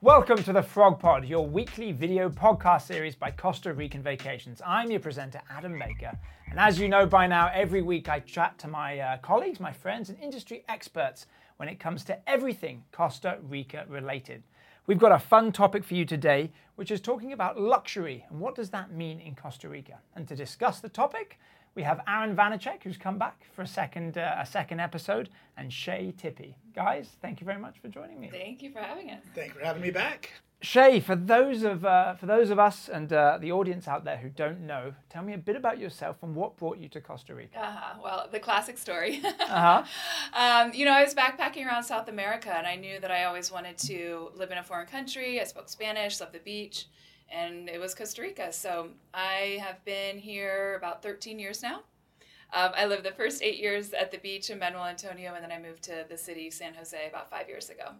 [0.00, 4.62] Welcome to the Frog Pod, your weekly video podcast series by Costa Rican Vacations.
[4.64, 6.16] I'm your presenter, Adam Baker.
[6.48, 9.72] And as you know by now, every week I chat to my uh, colleagues, my
[9.72, 11.26] friends, and industry experts
[11.56, 14.44] when it comes to everything Costa Rica related.
[14.86, 18.54] We've got a fun topic for you today, which is talking about luxury and what
[18.54, 19.98] does that mean in Costa Rica.
[20.14, 21.40] And to discuss the topic,
[21.74, 25.72] we have Aaron Vanecek, who's come back for a second, uh, a second episode, and
[25.72, 26.54] Shay Tippie.
[26.74, 28.28] Guys, thank you very much for joining me.
[28.30, 29.22] Thank you for having us.
[29.34, 30.30] Thank you for having me back.
[30.60, 34.16] Shay, for those of uh, for those of us and uh, the audience out there
[34.16, 37.32] who don't know, tell me a bit about yourself and what brought you to Costa
[37.32, 37.60] Rica.
[37.60, 38.00] Uh-huh.
[38.02, 39.22] Well, the classic story.
[39.48, 39.82] Uh-huh.
[40.34, 43.50] um, you know, I was backpacking around South America, and I knew that I always
[43.50, 45.40] wanted to live in a foreign country.
[45.40, 46.86] I spoke Spanish, loved the beach,
[47.30, 48.52] and it was Costa Rica.
[48.52, 51.80] So I have been here about 13 years now.
[52.52, 55.52] Um, I lived the first eight years at the beach in Manuel Antonio, and then
[55.52, 57.90] I moved to the city, San Jose, about five years ago.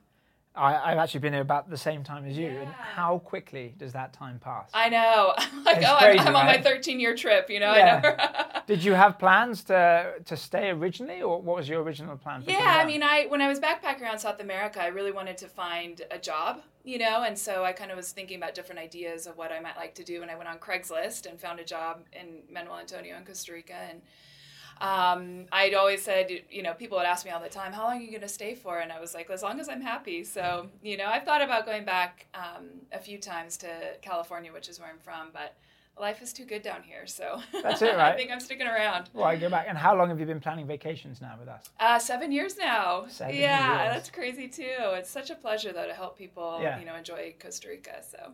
[0.55, 3.93] I, I've actually been here about the same time as you, and how quickly does
[3.93, 4.71] that time pass?
[4.75, 5.33] I know.
[5.39, 7.75] I'm like, It's oh, crazy, I'm, I'm on my 13 year trip, you know?
[7.75, 7.97] Yeah.
[7.97, 8.63] I never.
[8.67, 12.43] Did you have plans to to stay originally, or what was your original plan?
[12.47, 15.49] Yeah, I mean, I when I was backpacking around South America, I really wanted to
[15.49, 19.27] find a job, you know, and so I kind of was thinking about different ideas
[19.27, 21.65] of what I might like to do, and I went on Craigslist and found a
[21.65, 24.03] job in Manuel Antonio in Costa Rica, and
[24.81, 27.99] um, I'd always said, you know, people would ask me all the time, "How long
[27.99, 30.25] are you going to stay for?" And I was like, "As long as I'm happy."
[30.25, 33.69] So, you know, I've thought about going back um, a few times to
[34.03, 35.55] California, which is where I'm from, but
[36.01, 38.13] life is too good down here, so That's it, right?
[38.13, 39.11] I think I'm sticking around.
[39.13, 39.67] Well, I go back.
[39.69, 41.71] And how long have you been planning vacations now with us?
[41.81, 43.07] Uh, seven years now.
[43.09, 43.95] Seven yeah, years.
[43.95, 44.77] that's crazy too.
[44.79, 46.79] It's such a pleasure though to help people, Yeah.
[46.79, 48.01] you know, enjoy Costa Rica.
[48.09, 48.33] So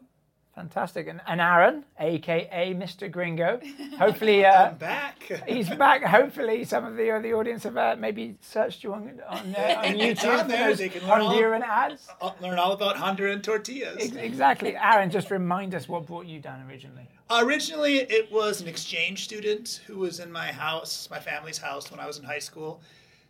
[0.55, 1.09] Fantastic.
[1.09, 3.11] And, and Aaron, aka Mr.
[3.11, 3.61] Gringo,
[3.99, 5.21] hopefully uh, I'm back.
[5.49, 6.03] he's back.
[6.05, 9.75] Hopefully, some of the uh, the audience have uh, maybe searched you on on, uh,
[9.85, 10.59] on It's YouTube on there.
[10.59, 12.07] for those They can learn all- Honduran ads.
[12.23, 13.97] I'll learn all about Honduran tortillas.
[14.01, 14.77] Ex- Exactly.
[14.77, 17.09] Aaron, just remind us what brought you down originally.
[17.31, 21.99] Originally, it was an exchange student who was in my house, my family's house, when
[21.99, 22.81] I was in high school.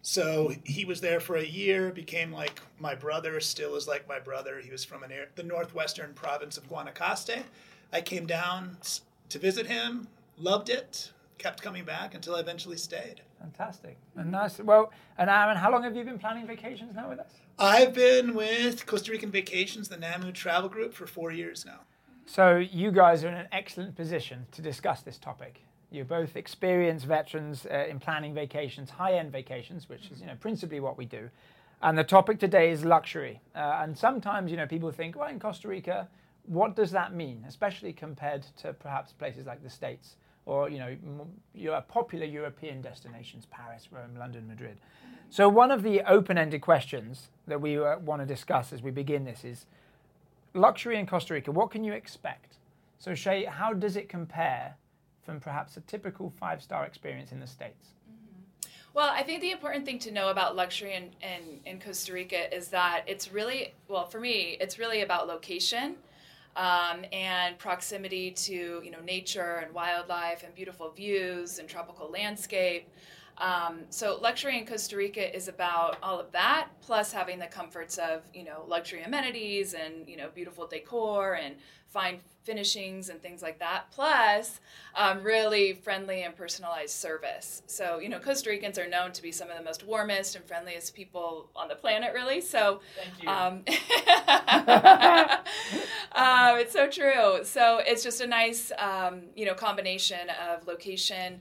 [0.06, 4.18] So he was there for a year, became like my brother, still is like my
[4.18, 4.60] brother.
[4.60, 7.42] He was from an air, the northwestern province of Guanacaste.
[7.90, 8.76] I came down
[9.30, 10.06] to visit him,
[10.36, 13.22] loved it, kept coming back until I eventually stayed.
[13.40, 13.96] Fantastic.
[14.14, 14.58] And nice.
[14.58, 17.32] Well, and um, Aaron, how long have you been planning vacations now with us?
[17.58, 21.80] I've been with Costa Rican Vacations, the NAMU travel group, for four years now.
[22.26, 25.62] So you guys are in an excellent position to discuss this topic.
[25.94, 30.80] You're both experienced veterans uh, in planning vacations, high-end vacations, which is you know principally
[30.80, 31.30] what we do.
[31.82, 33.40] And the topic today is luxury.
[33.54, 36.08] Uh, and sometimes you know people think, well, in Costa Rica,
[36.46, 40.16] what does that mean, especially compared to perhaps places like the States
[40.46, 40.96] or you know
[41.54, 44.78] your popular European destinations, Paris, Rome, London, Madrid.
[45.30, 49.24] So one of the open-ended questions that we uh, want to discuss as we begin
[49.24, 49.66] this is
[50.54, 52.56] luxury in Costa Rica, what can you expect?
[52.98, 54.76] So, Shay, how does it compare
[55.24, 57.88] from perhaps a typical five star experience in the States?
[58.94, 62.54] Well, I think the important thing to know about luxury in, in, in Costa Rica
[62.54, 65.96] is that it's really, well, for me, it's really about location
[66.54, 72.88] um, and proximity to, you know, nature and wildlife and beautiful views and tropical landscape.
[73.38, 77.98] Um, so luxury in Costa Rica is about all of that, plus having the comforts
[77.98, 81.56] of, you know, luxury amenities and, you know, beautiful decor and
[81.88, 84.60] fine finishings and things like that, plus
[84.94, 87.62] um, really friendly and personalized service.
[87.66, 90.44] So, you know, Costa Ricans are known to be some of the most warmest and
[90.44, 92.40] friendliest people on the planet, really.
[92.40, 93.28] So, Thank you.
[93.28, 93.64] um,
[96.12, 97.44] um, it's so true.
[97.44, 101.40] So it's just a nice, um, you know, combination of location,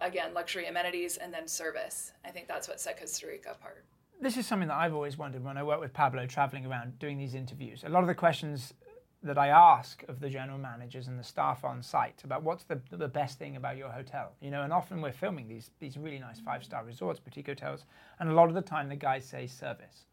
[0.00, 2.12] again, luxury amenities, and then service.
[2.24, 3.84] I think that's what set Costa Rica apart.
[4.20, 7.18] this is something that I've always wondered when I work with Pablo traveling around doing
[7.18, 7.82] these interviews.
[7.84, 8.72] A lot of the questions
[9.22, 12.80] that I ask of the general managers and the staff on site about what's the,
[12.90, 16.18] the best thing about your hotel, you know, and often we're filming these these really
[16.18, 17.84] nice five star resorts, boutique hotels,
[18.18, 20.06] and a lot of the time the guys say service.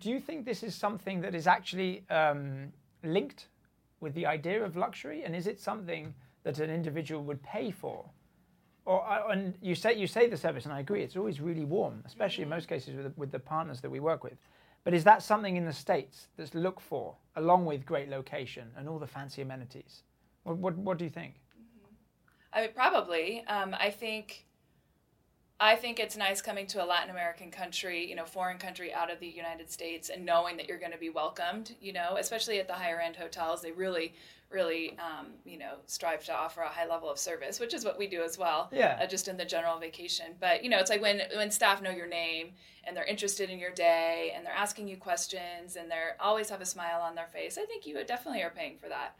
[0.00, 2.72] Do you think this is something that is actually um,
[3.02, 3.48] linked
[4.00, 6.14] with the idea of luxury, and is it something
[6.44, 8.04] that an individual would pay for?
[8.84, 11.02] Or, uh, and you say you say the service, and I agree.
[11.02, 13.98] It's always really warm, especially in most cases with the, with the partners that we
[13.98, 14.38] work with.
[14.88, 18.88] But is that something in the states that's looked for, along with great location and
[18.88, 20.02] all the fancy amenities?
[20.44, 21.34] What what, what do you think?
[22.54, 23.44] I mean, probably.
[23.48, 24.46] Um, I think
[25.60, 29.10] I think it's nice coming to a Latin American country, you know, foreign country out
[29.10, 31.74] of the United States, and knowing that you're going to be welcomed.
[31.80, 34.14] You know, especially at the higher end hotels, they really,
[34.50, 37.98] really, um, you know, strive to offer a high level of service, which is what
[37.98, 38.68] we do as well.
[38.70, 39.00] Yeah.
[39.02, 41.90] Uh, just in the general vacation, but you know, it's like when when staff know
[41.90, 42.52] your name
[42.84, 46.60] and they're interested in your day and they're asking you questions and they're always have
[46.60, 47.58] a smile on their face.
[47.58, 49.16] I think you definitely are paying for that.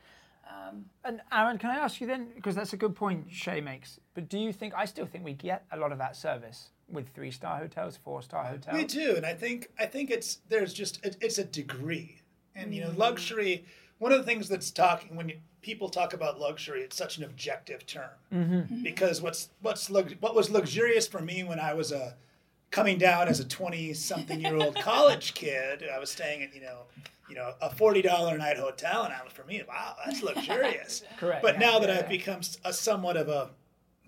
[0.48, 3.98] Um, And Aaron, can I ask you then, because that's a good point Shay makes,
[4.14, 7.08] but do you think, I still think we get a lot of that service with
[7.14, 8.76] three star hotels, four star hotels?
[8.76, 12.22] We do, and I think I think it's there's just it, it's a degree,
[12.54, 12.98] and you know, Mm.
[12.98, 13.64] luxury.
[13.98, 17.24] One of the things that's talking when you, people talk about luxury, it's such an
[17.24, 18.82] objective term Mm-hmm.
[18.82, 22.14] because what's what's lux, what was luxurious for me when I was a
[22.70, 25.84] coming down as a twenty something year old college kid.
[25.92, 26.82] I was staying at you know
[27.28, 30.22] you know a forty dollar a night hotel, and I was for me, wow, that's
[30.22, 31.02] luxurious.
[31.18, 31.42] Correct.
[31.42, 33.50] But yeah, now that yeah, I've become a somewhat of a,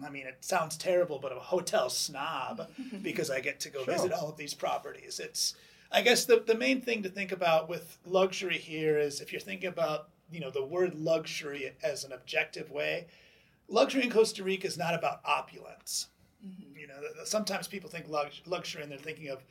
[0.04, 2.68] I mean, it sounds terrible, but a hotel snob
[3.02, 3.94] because I get to go Sure.
[3.94, 5.20] visit all of these properties.
[5.20, 5.54] It's,
[5.92, 9.40] I guess the, the main thing to think about with luxury here is if you're
[9.40, 13.06] thinking about, you know, the word luxury as an objective way,
[13.68, 16.06] luxury in Costa Rica is not about opulence.
[16.46, 16.78] Mm-hmm.
[16.78, 19.42] You know, th- th- sometimes people think lux- luxury and they're thinking of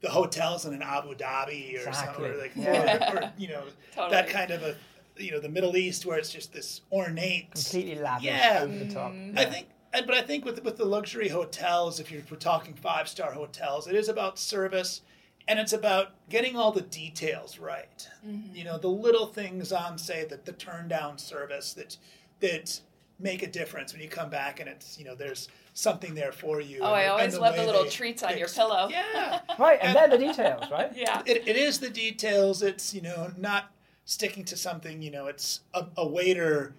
[0.00, 3.12] the hotels in an Abu Dhabi or something, or like, Yeah.
[3.12, 3.62] or, or, you know,
[3.94, 4.10] Totally.
[4.10, 4.76] that kind of a,
[5.16, 8.60] you know, the Middle East where it's just this ornate, completely lavish, Yeah.
[8.62, 9.34] over the mm-hmm.
[9.34, 9.46] top.
[9.46, 13.08] I think, but I think with with the luxury hotels, if you're we're talking five
[13.08, 15.00] star hotels, it is about service,
[15.48, 18.06] and it's about getting all the details right.
[18.26, 18.54] Mm-hmm.
[18.54, 21.96] You know, the little things on say that the turn down service that
[22.40, 22.80] that
[23.18, 26.60] make a difference when you come back and it's you know there's something there for
[26.60, 26.80] you.
[26.80, 28.88] oh, and I always the love the little treats on your pillow.
[28.90, 29.40] Yeah.
[29.58, 30.92] Right, and they're the details, right?
[30.96, 31.22] Yeah.
[31.24, 32.62] It, it is the details.
[32.62, 33.72] It's you know not
[34.04, 35.02] sticking to something.
[35.02, 36.74] You know, it's a, a waiter,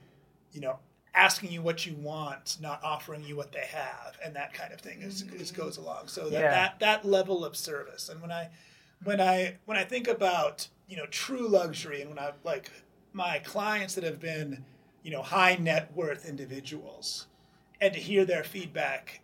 [0.52, 0.78] you know,
[1.16, 4.80] asking you what you want, not offering you what they have, and that kind of
[4.80, 5.62] thing is, is mm-hmm.
[5.62, 6.08] goes along.
[6.08, 6.52] So that, Yeah.
[6.52, 8.10] that that level of service.
[8.10, 8.50] And when I
[9.04, 12.72] when I when I think about you know true luxury, and when I like
[13.14, 14.64] my clients that have been
[15.08, 17.28] you know high net worth individuals,
[17.80, 19.22] and to hear their feedback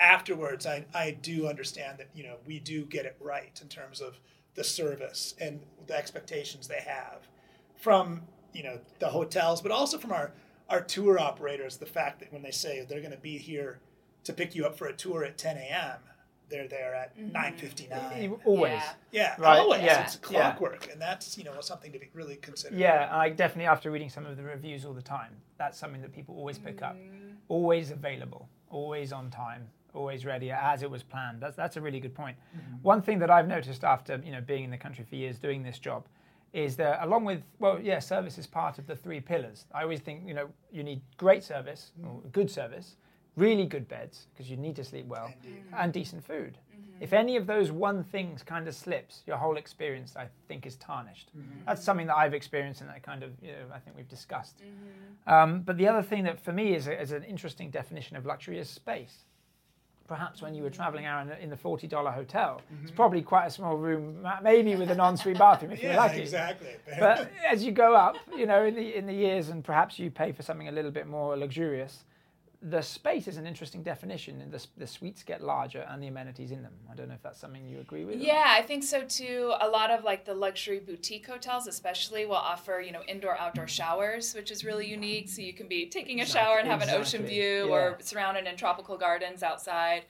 [0.00, 4.00] afterwards, I, I do understand that you know we do get it right in terms
[4.00, 4.18] of
[4.54, 7.28] the service and the expectations they have
[7.76, 8.22] from
[8.54, 10.32] you know the hotels, but also from our
[10.70, 11.76] our tour operators.
[11.76, 13.80] The fact that when they say they're going to be here
[14.24, 15.98] to pick you up for a tour at 10 a.m.,
[16.52, 17.34] they're there at mm-hmm.
[17.34, 18.38] 9:59.
[18.44, 18.72] Always.
[18.72, 18.92] Yeah.
[19.10, 19.82] Yeah, Right, always.
[19.82, 20.52] yeah, It's yeah.
[20.52, 22.78] clockwork, and that's you know something to be really considered.
[22.78, 26.12] Yeah, I definitely, after reading some of the reviews all the time, that's something that
[26.12, 26.96] people always pick up.
[26.96, 27.30] Mm-hmm.
[27.48, 31.40] Always available, always on time, always ready as it was planned.
[31.40, 32.36] That's, that's a really good point.
[32.36, 32.76] Mm-hmm.
[32.82, 35.62] One thing that I've noticed after you know being in the country for years doing
[35.62, 36.06] this job
[36.52, 40.00] is that along with well yeah service is part of the three pillars i always
[40.00, 42.96] think you know you need great service or good service
[43.36, 45.32] really good beds because you need to sleep well
[45.76, 46.58] and decent food.
[46.58, 47.02] Mm-hmm.
[47.02, 50.76] If any of those one things kind of slips your whole experience i think is
[50.76, 51.30] tarnished.
[51.36, 51.64] Mm-hmm.
[51.66, 54.58] That's something that i've experienced and that kind of you know i think we've discussed.
[54.58, 55.32] Mm-hmm.
[55.32, 58.26] Um, but the other thing that for me is, a, is an interesting definition of
[58.26, 59.24] luxury is space.
[60.08, 63.76] Perhaps when you were traveling out in the $40 hotel it's probably quite a small
[63.76, 66.20] room maybe with an ensuite bathroom if you're yeah, lucky.
[66.20, 66.68] exactly.
[66.98, 70.10] but as you go up, you know, in the in the years, and perhaps you
[70.10, 72.04] pay for something a little bit more luxurious,
[72.64, 74.40] the space is an interesting definition.
[74.40, 76.72] and The, the suites get larger and the amenities in them.
[76.90, 78.16] I don't know if that's something you agree with.
[78.20, 79.52] or- Yeah, I think so too.
[79.60, 83.66] A lot of like the luxury boutique hotels, especially, will offer you know indoor outdoor
[83.66, 85.28] showers, which is really unique.
[85.28, 87.72] So you can be taking a shower and have an ocean view, Yeah.
[87.74, 90.04] or surrounded in tropical gardens outside.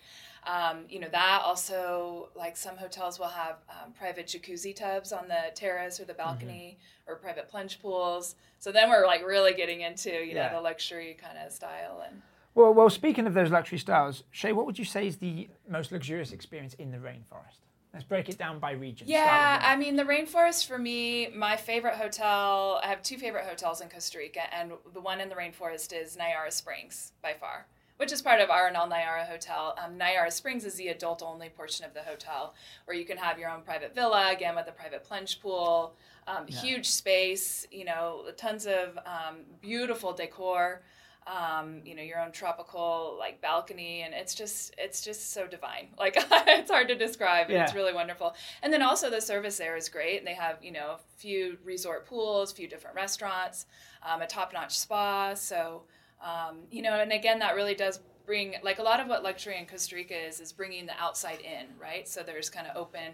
[0.45, 5.29] Um, you know that also like some hotels will have um, private jacuzzi tubs on
[5.29, 8.35] the terrace or the balcony or private plunge pools.
[8.59, 12.21] So then we're like really getting into you know the luxury kind of style and.
[12.55, 15.91] Well, well, speaking of those luxury styles, Shay, what would you say is the most
[15.91, 17.61] luxurious experience in the rainforest?
[17.93, 19.07] Let's break it down by region.
[19.09, 22.81] Yeah, I mean the rainforest for me, my favorite hotel.
[22.83, 26.17] I have two favorite hotels in Costa Rica, and the one in the rainforest is
[26.17, 27.67] Nayara Springs by far,
[27.99, 29.77] which is part of Arenal Nayara Hotel.
[29.83, 32.55] Um, Nayara Springs is the adult-only portion of the hotel,
[32.87, 35.95] where you can have your own private villa, again with a private plunge pool,
[36.27, 40.81] um, huge space, you know, tons of um, beautiful decor
[41.27, 45.89] um, you know, your own tropical like balcony, and it's just it's just so divine.
[45.99, 48.35] Like it's hard to describe, and it's really wonderful.
[48.63, 51.59] And then also the service there is great, and they have you know a few
[51.65, 53.67] resort pools, a few different restaurants,
[54.03, 55.35] um, a top-notch spa.
[55.35, 55.83] So
[56.23, 59.59] um, you know, and again, that really does bring like a lot of what luxury
[59.59, 62.07] in Costa Rica is is bringing the outside in, right?
[62.09, 63.13] So there's kind of open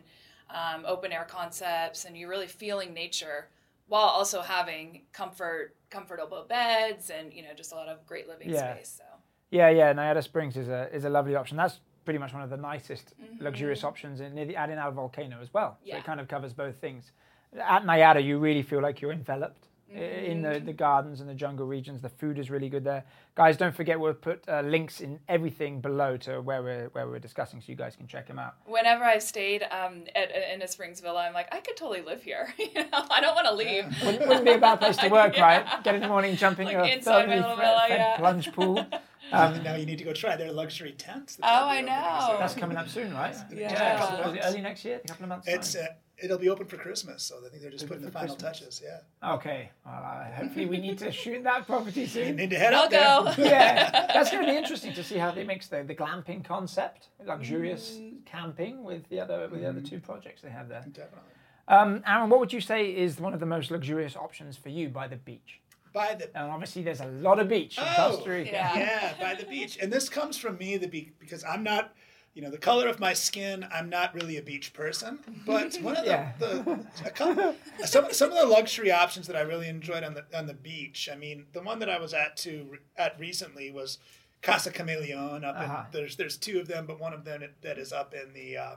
[0.51, 3.49] um, open air concepts, and you're really feeling nature
[3.89, 8.51] while also having comfort comfortable beds and you know just a lot of great living
[8.51, 8.75] Yeah.
[8.75, 9.05] space so
[9.51, 9.93] Yeah, yeah.
[9.95, 11.57] Nayara Springs is a is a lovely option.
[11.57, 15.53] That's pretty much one of the nicest luxurious options in, near the Arenal volcano as
[15.55, 15.71] well.
[15.73, 15.89] So Mm-hmm.
[15.89, 15.97] Yeah.
[15.99, 17.13] it kind of covers both things.
[17.59, 20.67] At Nayara, you really feel like you're enveloped i- in the, Mm-hmm.
[20.67, 22.01] the gardens and the jungle regions.
[22.03, 23.05] The food is really good there.
[23.35, 27.19] Guys, don't forget we'll put uh, links in everything below to where we're where we're
[27.19, 28.55] discussing, so you guys can check them out.
[28.67, 32.23] Whenever I've stayed um, at, in a Springs Villa, I'm like, I could totally live
[32.23, 32.53] here.
[32.59, 33.85] you know, I don't want to leave.
[34.05, 35.43] Wouldn't, wouldn't be a bad place to work, Yeah.
[35.43, 35.85] right?
[35.85, 38.17] Get in the morning, jump in Like your inside my little villa, yeah.
[38.17, 38.85] plunge pool.
[39.33, 41.39] And now you need to go try their luxury tents.
[41.43, 42.27] Oh, they'll I opening know.
[42.31, 42.39] soon.
[42.41, 43.37] That's coming up soon, right?
[43.55, 43.95] Yeah.
[43.95, 45.47] a couple Was Early next year, a couple of months.
[45.49, 45.87] It's uh,
[46.21, 48.59] it'll be open for Christmas, so I think they're just Open putting the final Christmas.
[48.61, 48.83] touches.
[49.23, 49.71] Yeah, Okay.
[49.87, 52.37] Uh, hopefully we need to shoot that property you soon.
[52.37, 53.47] need to head I'll out there.
[53.47, 57.09] yeah, that's going to be interesting to see how they mix the, the glamping concept,
[57.25, 58.25] luxurious Mm.
[58.27, 60.81] camping, with the other with the other two projects they have there.
[60.93, 61.31] Definitely.
[61.69, 64.89] Um, Aaron, what would you say is one of the most luxurious options for you
[64.89, 65.61] by the beach?
[65.99, 68.51] By the And obviously, there's a lot of beach in Oh, Costa Rica.
[68.53, 68.77] yeah.
[68.79, 69.79] yeah, by the beach.
[69.83, 71.93] And this comes from me, the be- because I'm not,
[72.35, 73.67] you know, the color of my skin.
[73.73, 75.19] I'm not really a beach person.
[75.45, 76.33] But one of the, Yeah.
[76.39, 80.25] the a couple, some some of the luxury options that I really enjoyed on the
[80.33, 81.09] on the beach.
[81.13, 83.99] I mean, the one that I was at to at recently was
[84.41, 85.45] Casa Cameleon.
[85.45, 85.83] Up Uh-huh.
[85.87, 88.57] in there's there's two of them, but one of them that is up in the.
[88.57, 88.77] Uh,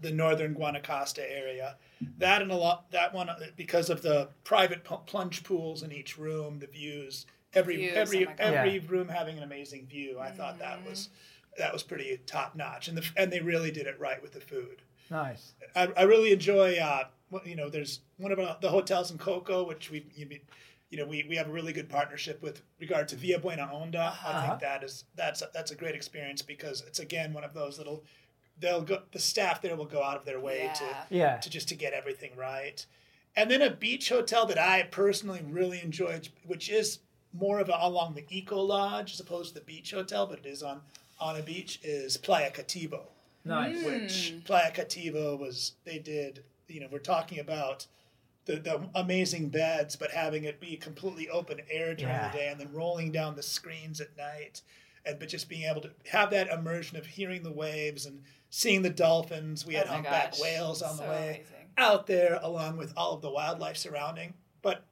[0.00, 1.76] the northern Guanacaste area.
[2.18, 6.16] That and a lot that one uh, because of the private plunge pools in each
[6.18, 8.40] room, the views, every Views, every oh my God.
[8.40, 10.18] every room having an amazing view.
[10.20, 11.08] I thought that was
[11.56, 14.40] that was pretty top notch, and the, and they really did it right with the
[14.40, 14.82] food.
[15.10, 15.54] Nice.
[15.74, 16.76] I, I really enjoy.
[16.78, 17.04] Uh,
[17.44, 20.28] you know, there's one of uh, the hotels in Coco, which we you,
[20.90, 23.96] you know we, we have a really good partnership with regard to Villa Buena Onda.
[23.96, 24.48] I Uh-huh.
[24.50, 28.04] think that is that's that's a great experience because it's again one of those little.
[28.60, 29.02] They'll go.
[29.12, 30.72] The staff there will go out of their way Yeah.
[30.72, 31.36] to Yeah.
[31.38, 32.84] to just to get everything right.
[33.36, 36.98] And then a beach hotel that I personally really enjoyed, which is
[37.32, 40.46] more of a, along the Eco Lodge as opposed to the beach hotel, but it
[40.46, 40.82] is on
[41.20, 43.02] on a beach, is Playa Cativo
[43.44, 43.84] Nice.
[43.84, 44.40] which hmm.
[44.40, 47.86] Playa Cativo was they did you know we're talking about
[48.44, 52.30] the, the amazing beds but having it be completely open air during Yeah.
[52.30, 54.62] the day and then rolling down the screens at night
[55.08, 58.82] and but just being able to have that immersion of hearing the waves and seeing
[58.82, 60.40] the dolphins we had Oh my humpback gosh.
[60.40, 61.66] whales on So the way amazing.
[61.76, 64.84] out there along with all of the wildlife surrounding but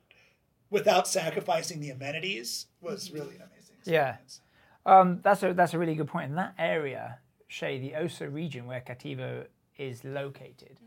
[0.70, 3.14] without sacrificing the amenities was Mm-hmm.
[3.18, 4.16] really an amazing Yeah.
[4.84, 6.30] Um, that's a that's a really good point.
[6.30, 7.18] In that area,
[7.48, 9.46] Shay, the Osa region where Cativo
[9.78, 10.78] is located,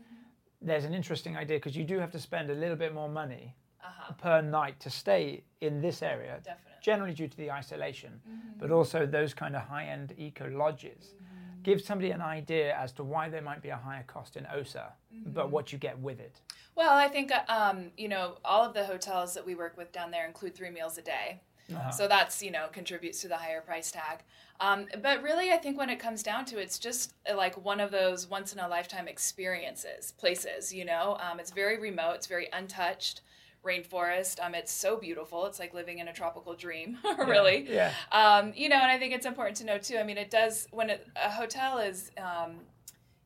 [0.62, 3.54] there's an interesting idea because you do have to spend a little bit more money
[3.84, 4.12] Uh-huh.
[4.18, 6.40] per night to stay in this area.
[6.44, 6.69] Definitely.
[6.80, 8.58] Generally due to the isolation, Mm-hmm.
[8.58, 11.14] but also those kind of high-end eco lodges.
[11.62, 14.92] Give somebody an idea as to why there might be a higher cost in Osa,
[15.14, 15.32] Mm-hmm.
[15.32, 16.40] but what you get with it.
[16.76, 20.10] Well, I think um, you know all of the hotels that we work with down
[20.10, 21.90] there include three meals a day, Uh-huh.
[21.90, 24.20] so that's you know contributes to the higher price tag.
[24.60, 27.62] Um, but really, I think when it comes down to it, it's just uh, like
[27.64, 30.72] one of those once in a lifetime experiences, places.
[30.72, 33.20] You know, um, it's very remote, it's very untouched
[33.64, 34.44] rainforest.
[34.44, 35.46] Um, it's so beautiful.
[35.46, 37.66] It's like living in a tropical dream, really.
[37.68, 37.92] Yeah.
[38.12, 39.98] Um, you know, and I think it's important to know too.
[39.98, 42.60] I mean, it does when it, a hotel is, um,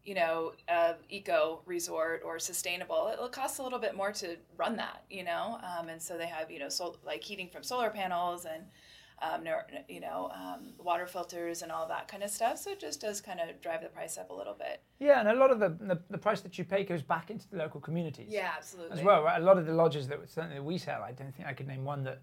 [0.05, 3.09] you know, a eco resort or sustainable.
[3.09, 6.27] It costs a little bit more to run that, you know, um, and so they
[6.27, 8.65] have you know, sol- like heating from solar panels and.
[9.23, 9.45] Um,
[9.89, 12.59] you know, um, water filters and all that kind of stuff.
[12.59, 14.83] So it just does kind of drive the price up a little bit.
[14.99, 17.49] Yeah, and a lot of the, the the price that you pay goes back into
[17.49, 18.27] the local communities.
[18.29, 18.99] Yeah, absolutely.
[18.99, 19.23] as well.
[19.23, 19.41] Right?
[19.41, 21.85] A lot of the lodges that certainly we sell, I don't think I could name
[21.85, 22.19] one that,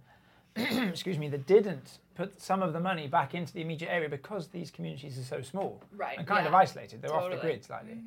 [0.89, 4.49] excuse me, that didn't put some of the money back into the immediate area because
[4.49, 7.01] these communities are so small Right, and kind of isolated.
[7.01, 7.37] They're off the Totally.
[7.37, 7.47] Mm-hmm.
[7.47, 7.97] grid slightly.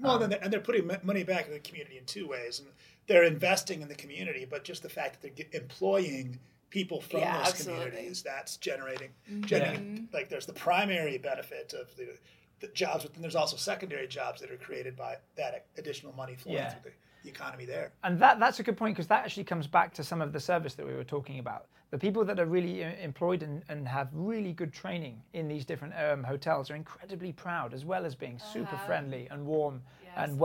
[0.00, 2.68] Well, they're, and they're putting money back in the community in two ways, and
[3.06, 6.40] they're investing in the community, but just the fact that they're get, employing
[6.74, 7.84] people from Yeah, those absolutely.
[7.84, 9.10] communities, that's generating,
[9.46, 12.18] generating like there's the primary benefit of the,
[12.58, 16.34] the jobs, but then there's also secondary jobs that are created by that additional money
[16.34, 16.70] flowing Yeah.
[16.70, 17.92] through the, the economy there.
[18.02, 20.40] And that, that's a good point because that actually comes back to some of the
[20.40, 21.66] service that we were talking about.
[21.92, 25.64] The people that are really uh, employed and, and have really good training in these
[25.64, 28.86] different um, hotels are incredibly proud, as well as being super Uh-huh.
[28.86, 30.40] friendly and warm Yeah, and absolutely.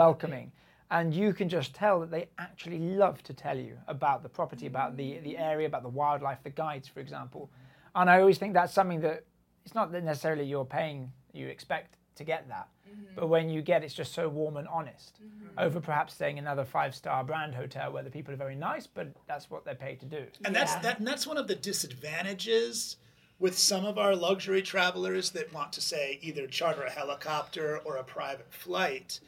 [0.90, 1.14] Welcoming.
[1.14, 4.68] And you can just tell that they actually love to tell you about the property,
[4.68, 7.50] about the, the area, about the wildlife, the guides, for example.
[7.96, 9.26] And I always think that's something that
[9.66, 12.68] it's not that necessarily you're paying, you expect to get that.
[12.88, 13.16] Mm-hmm.
[13.16, 15.58] But when you get it's just so warm and honest, mm-hmm.
[15.58, 19.08] over perhaps staying another five star brand hotel where the people are very nice, but
[19.28, 20.26] that's what they're paid to do.
[20.44, 22.98] And that's that, and that's one of the disadvantages
[23.40, 27.96] with some of our luxury travelers that want to say either charter a helicopter or
[27.96, 29.20] a private flight.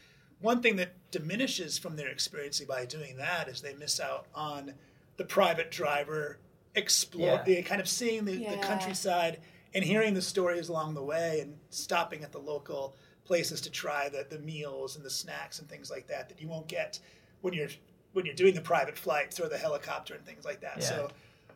[0.41, 4.73] One thing that diminishes from their experience by doing that is they miss out on
[5.17, 6.39] the private driver
[6.75, 7.43] explore Yeah.
[7.43, 9.39] the kind of seeing the, the countryside
[9.73, 12.95] and hearing the stories along the way and stopping at the local
[13.25, 16.47] places to try the, the meals and the snacks and things like that that you
[16.47, 16.99] won't get
[17.41, 17.69] when you're
[18.13, 20.77] when you're doing the private flights or the helicopter and things like that.
[20.79, 20.85] Yeah.
[20.85, 21.09] So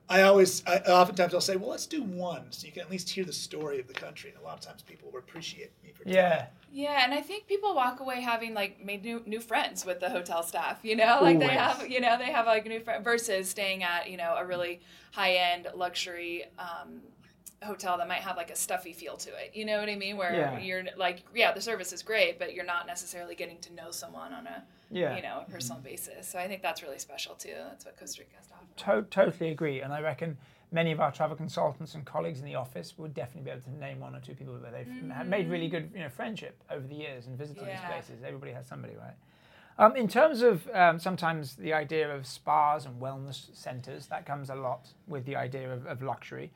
[0.10, 3.10] I always, I, oftentimes I'll say, well, let's do one so you can at least
[3.10, 4.30] hear the story of the country.
[4.30, 6.30] And a lot of times people will appreciate me for doing Yeah.
[6.30, 6.54] that.
[6.72, 10.10] Yeah, and I think people walk away having like made new new friends with the
[10.10, 10.80] hotel staff.
[10.84, 11.60] You know, like they Always.
[11.78, 14.82] have, you know, they have like new friend versus staying at you know a really
[15.14, 16.44] high end luxury.
[16.60, 17.00] Um,
[17.64, 20.18] hotel that might have like a stuffy feel to it you know what i mean
[20.18, 20.60] where Yeah.
[20.60, 24.34] you're like yeah the service is great but you're not necessarily getting to know someone
[24.34, 25.16] on a Yeah.
[25.16, 28.22] you know a personal basis so i think that's really special too that's what costa
[28.22, 29.82] rica has to offer To- totally agree.
[29.82, 30.38] And I reckon
[30.72, 33.72] many of our travel consultants and colleagues in the office would definitely be able to
[33.78, 36.86] name one or two people where they've had made really good you know, friendship over
[36.86, 38.24] the years and visited these places.
[38.26, 39.14] Everybody has somebody, right?
[39.78, 44.50] Um, in terms of um, sometimes the idea of spas and wellness centres, that comes
[44.50, 46.52] a lot with the idea of, of luxury.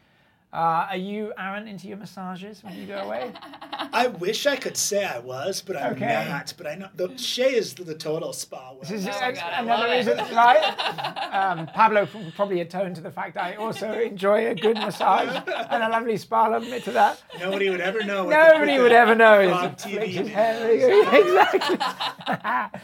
[0.51, 3.31] Uh, are you, Aaron, into your massages when you go away?
[3.93, 6.25] I wish I could say I was, but I'm Okay.
[6.27, 6.53] not.
[6.57, 8.73] But I know the Shay is the, the total spa.
[8.81, 11.15] This is Oh my God, I another reason, right?
[11.29, 15.29] Um, Pablo probably atone to the fact I also enjoy a good massage
[15.69, 16.45] and a lovely spa.
[16.45, 17.21] I'll admit to that.
[17.39, 18.25] Nobody would ever know.
[18.25, 19.47] what the- Nobody would the ever know.
[19.49, 20.33] frog It's TV flicks his is.
[20.33, 20.71] hair.
[21.21, 22.81] exactly.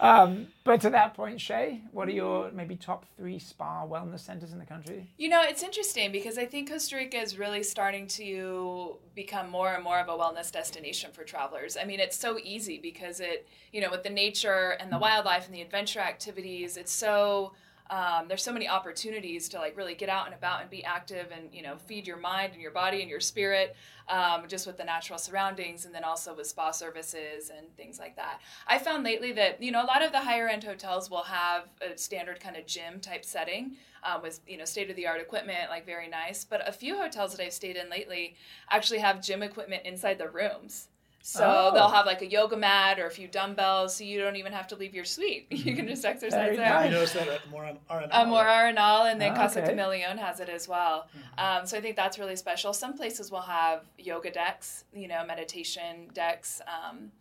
[0.00, 4.52] Um, but to that point, Shay, what are your maybe top three spa wellness centers
[4.52, 5.08] in the country?
[5.16, 9.74] You know, it's interesting because I think Costa Rica is really starting to become more
[9.74, 11.76] and more of a wellness destination for travelers.
[11.80, 15.46] I mean, it's so easy because it, you know, with the nature and the wildlife
[15.46, 17.52] and the adventure activities, it's so
[17.90, 21.28] um, there's so many opportunities to like really get out and about and be active
[21.32, 23.76] and you know feed your mind and your body and your spirit
[24.08, 28.16] um, just with the natural surroundings and then also with spa services and things like
[28.16, 28.40] that.
[28.66, 31.64] I found lately that you know a lot of the higher end hotels will have
[31.80, 35.20] a standard kind of gym type setting um, with you know state of the art
[35.20, 38.36] equipment like very nice but a few hotels that i've stayed in lately
[38.70, 40.88] actually have gym equipment inside the rooms
[41.30, 41.74] so Oh.
[41.74, 44.66] they'll have like a yoga mat or a few dumbbells, so you don't even have
[44.68, 45.46] to leave your suite.
[45.50, 46.70] You can just exercise Very there.
[46.70, 46.86] nice.
[46.86, 48.08] I noticed that at more Arenal.
[48.12, 49.70] Amor Arenal and then Ah, Casa okay.
[49.70, 51.06] Cameleon has it as well.
[51.36, 52.72] Um, so I think that's really special.
[52.72, 57.12] Some places will have yoga decks, you know, meditation decks, um,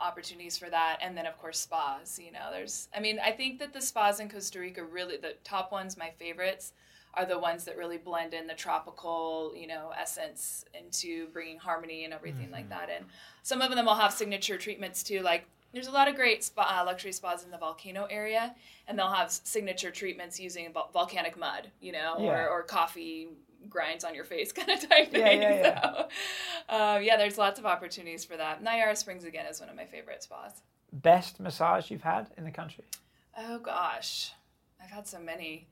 [0.00, 2.18] opportunities for that, and then of course spas.
[2.18, 2.88] You know, there's.
[2.96, 6.10] I mean, I think that the spas in Costa Rica really the top ones, my
[6.18, 6.72] favorites,
[7.16, 12.04] are the ones that really blend in the tropical, you know, essence into bringing harmony
[12.04, 12.88] and everything like that.
[12.90, 13.06] And
[13.42, 15.46] some of them will have signature treatments too, like.
[15.72, 18.54] There's a lot of great spa, uh, luxury spas in the volcano area,
[18.86, 22.44] and they'll have signature treatments using vol- volcanic mud, you know, Yeah.
[22.44, 23.26] or, or coffee
[23.68, 25.42] grinds on your face kind of type Yeah, thing.
[25.42, 25.80] yeah, yeah.
[25.82, 26.08] So,
[26.68, 28.62] uh, yeah, there's lots of opportunities for that.
[28.62, 30.62] Nayara Springs again is one of my favorite spas.
[30.92, 32.84] Best massage you've had in the country?
[33.36, 34.30] Oh gosh,
[34.80, 35.66] I've had so many.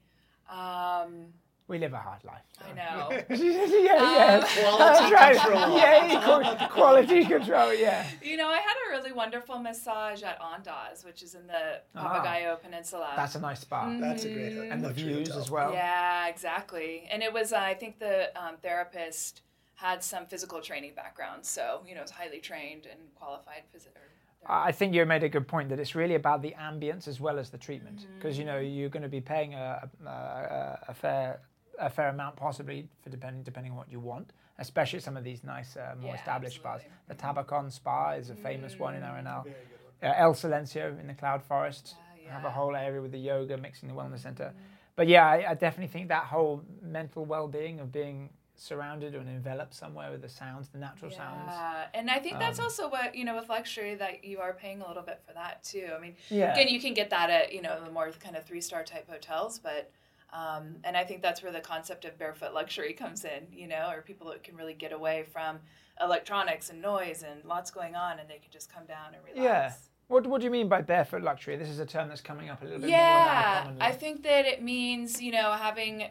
[0.51, 1.27] Um,
[1.69, 2.43] We live a hard life.
[2.59, 2.65] so.
[2.69, 3.09] I know.
[3.31, 4.41] yeah, yeah.
[4.61, 5.37] Quality That's right.
[5.39, 5.77] control.
[5.79, 7.73] Yeah, equal- quality control.
[7.75, 8.07] Yeah.
[8.23, 12.61] You know, I had a really wonderful massage at Andaz, which is in the Papagayo
[12.61, 13.09] Peninsula.
[13.13, 13.17] Ah.
[13.17, 13.97] That's a nice spa.
[14.01, 15.43] That's a great and the luxury views hotel.
[15.43, 15.73] as well.
[15.73, 17.07] Yeah, exactly.
[17.11, 19.41] And it was, uh, I think the um, therapist
[19.75, 23.93] had some physical training background, so you know, was highly trained and qualified physician.
[24.47, 27.39] I think you made a good point that it's really about the ambience as well
[27.39, 30.95] as the treatment because you know you're going to be paying a, a, a, a
[30.95, 31.41] fair
[31.79, 35.43] a fair amount possibly for depending depending on what you want, especially some of these
[35.45, 36.83] nice uh, more Yeah, established spas.
[36.83, 37.07] absolutely.
[37.09, 39.45] The Tabacon Spa is a famous one in Arenal.
[39.45, 40.11] Very good one.
[40.11, 41.95] Uh, El Silencio in the Cloud Forest
[42.29, 44.53] Ah, have a whole area with the yoga mixing the wellness center.
[44.97, 48.31] But yeah, I, I definitely think that whole mental well-being of being
[48.63, 51.43] surrounded and enveloped somewhere with the sounds, the natural sounds.
[51.49, 54.53] Yeah, and I think that's Um, also what you know with luxury that you are
[54.53, 55.91] paying a little bit for that too.
[55.95, 56.53] I mean, Yeah.
[56.53, 59.09] again, you can get that at you know the more kind of three star type
[59.11, 59.91] hotels, but
[60.33, 63.47] um, and I think that's where the concept of barefoot luxury comes in.
[63.53, 65.61] You know, or people that can really get away from
[66.01, 69.39] electronics and noise and lots going on, and they can just come down and relax.
[69.45, 69.73] Yeah.
[70.09, 71.57] What, what do you mean by barefoot luxury?
[71.57, 73.73] This is a term that's coming up a little bit more Yeah.
[73.81, 76.09] I think that it means you know having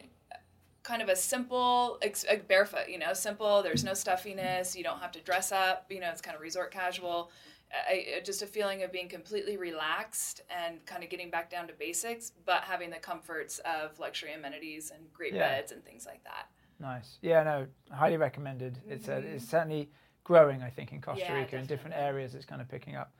[0.84, 2.90] kind of a simple uh, barefoot.
[2.90, 3.62] You know, simple.
[3.64, 4.76] There's no stuffiness.
[4.76, 5.86] You don't have to dress up.
[5.90, 7.32] You know, it's kind of resort casual.
[7.74, 11.74] I, just a feeling of being completely relaxed and kind of getting back down to
[11.74, 15.48] basics, but having the comforts of luxury amenities and great Yeah.
[15.48, 16.50] beds and things like that.
[16.80, 17.18] Nice.
[17.22, 18.80] Yeah, no, highly recommended.
[18.90, 19.90] It's a, it's certainly
[20.26, 21.34] growing, I think, in Costa Mm-hmm.
[21.34, 22.36] Yeah, Rica in different areas.
[22.36, 23.14] It's kind of picking up.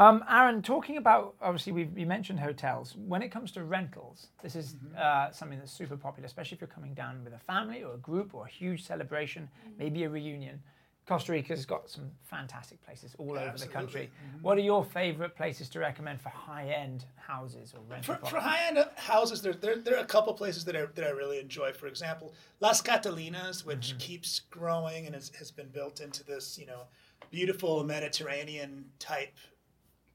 [0.00, 2.96] Um, Aaron, talking about obviously we mentioned hotels.
[3.06, 4.96] When it comes to rentals, this is Mm-hmm.
[4.98, 7.98] uh, something that's super popular, especially if you're coming down with a family or a
[7.98, 9.78] group or a huge celebration, Mm-hmm.
[9.78, 10.62] maybe a reunion.
[11.06, 13.74] Costa Rica's got some fantastic places all over the Absolutely.
[13.74, 14.10] country.
[14.40, 18.78] What are your favorite places to recommend for high-end houses or rental For, for high-end
[18.96, 21.72] houses, there, there, there are a couple places that I, that I really enjoy.
[21.72, 23.98] For example, Las Catalinas, which Mm-hmm.
[23.98, 26.84] keeps growing and has, has been built into this, you know,
[27.30, 29.34] beautiful Mediterranean type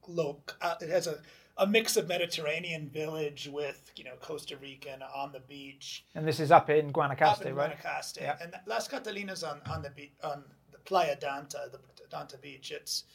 [0.07, 0.57] look.
[0.61, 1.19] Uh, it has a,
[1.57, 6.05] a mix of Mediterranean village with, you know, Costa Rican on the beach.
[6.15, 7.77] And this is up in Guanacaste, up Guanacaste, in right?
[7.77, 8.21] Guanacaste.
[8.21, 8.37] Yeah.
[8.41, 11.79] And Las Catalinas on, on the be- on the Playa Danta, the
[12.11, 12.71] Danta beach.
[12.71, 13.05] It's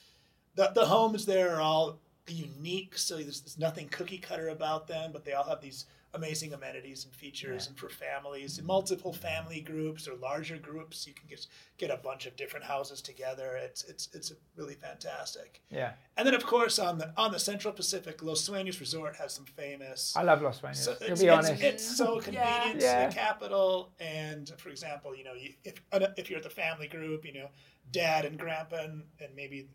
[0.55, 5.11] the the homes there are all unique, so there's, there's nothing cookie cutter about them,
[5.12, 7.66] but they all have these amazing amenities and features.
[7.68, 11.46] And for families, and multiple family groups or larger groups, you can get
[11.79, 13.57] get a bunch of different houses together.
[13.57, 15.62] It's it's it's really fantastic.
[15.70, 15.92] Yeah.
[16.16, 19.46] And then of course on the on the Central Pacific, Los Sueños Resort has some
[19.46, 20.14] famous.
[20.16, 20.77] I love Los Sueños.
[20.77, 21.62] So to it's, be it's, honest.
[21.62, 23.07] it's so convenient Yeah.
[23.09, 23.92] to the capital.
[24.01, 25.81] And for example, you know, you, if
[26.16, 27.49] if you're at the family group, you know,
[27.92, 29.68] dad and grandpa and, and maybe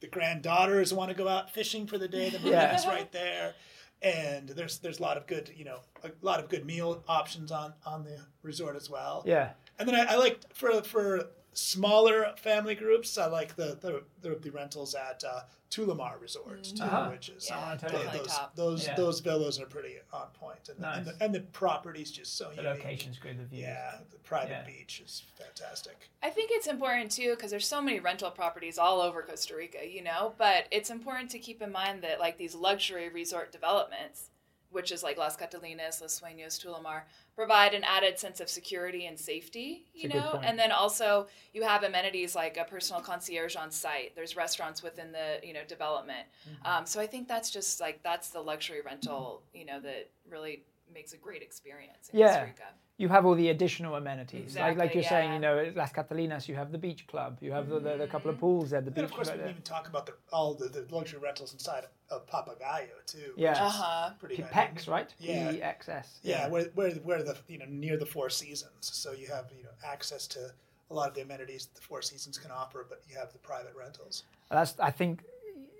[0.00, 2.28] the granddaughters want to go out fishing for the day.
[2.30, 2.50] The Yeah.
[2.58, 3.54] marinas right there,
[4.02, 7.50] and there's there's a lot of good you know a lot of good meal options
[7.50, 9.22] on on the resort as well.
[9.26, 9.50] yeah.
[9.78, 14.36] And then I, I like for for smaller family groups, I like the the, the,
[14.36, 15.40] the rentals at uh,
[15.70, 17.08] Tulamar Resort too, Uh-huh.
[17.10, 18.94] which is Yeah, San tho- those those Yeah.
[18.96, 20.96] those villas are pretty on point, and, Nice.
[20.98, 22.84] and, the, and the property's just so The unique.
[22.84, 23.62] location's good, the views.
[23.62, 24.62] Yeah, the private Yeah.
[24.64, 25.96] beach is fantastic.
[26.22, 29.86] I think it's important too because there's so many rental properties all over Costa Rica,
[29.88, 30.34] you know.
[30.38, 34.30] But it's important to keep in mind that like these luxury resort developments,
[34.70, 37.02] which is like Las Catalinas, Los Sueños, Tulamar,
[37.34, 40.40] provide an added sense of security and safety, you That's know.
[40.42, 44.14] And then also you have amenities like a personal concierge on site.
[44.14, 46.26] There's restaurants within the you know development.
[46.48, 46.66] Mm-hmm.
[46.66, 50.64] Um, so I think that's just like that's the luxury rental, you know, that really
[50.92, 52.28] makes a great experience in Yeah.
[52.28, 52.68] Costa Rica.
[52.98, 54.56] You have all the additional amenities.
[54.56, 57.52] like, like you're saying, you know, at Las Catalinas, you have the beach club, you
[57.52, 59.50] have the, the, the couple of pools there, the And beach of course, we didn't
[59.50, 61.90] even talk about the, all the, the luxury rentals inside of,
[62.22, 63.32] of Papagayo too.
[63.36, 63.52] Yeah.
[63.66, 64.10] Uh-huh.
[64.18, 64.50] pretty nice.
[64.50, 65.12] PEX, right?
[65.18, 65.50] Yeah.
[65.50, 66.20] P-E-X-S.
[66.22, 69.64] Yeah, where, where where the you know near the Four Seasons, so you have you
[69.64, 70.50] know access to
[70.90, 73.38] a lot of the amenities that the Four Seasons can offer, but you have the
[73.40, 74.22] private rentals.
[74.50, 75.22] That's I think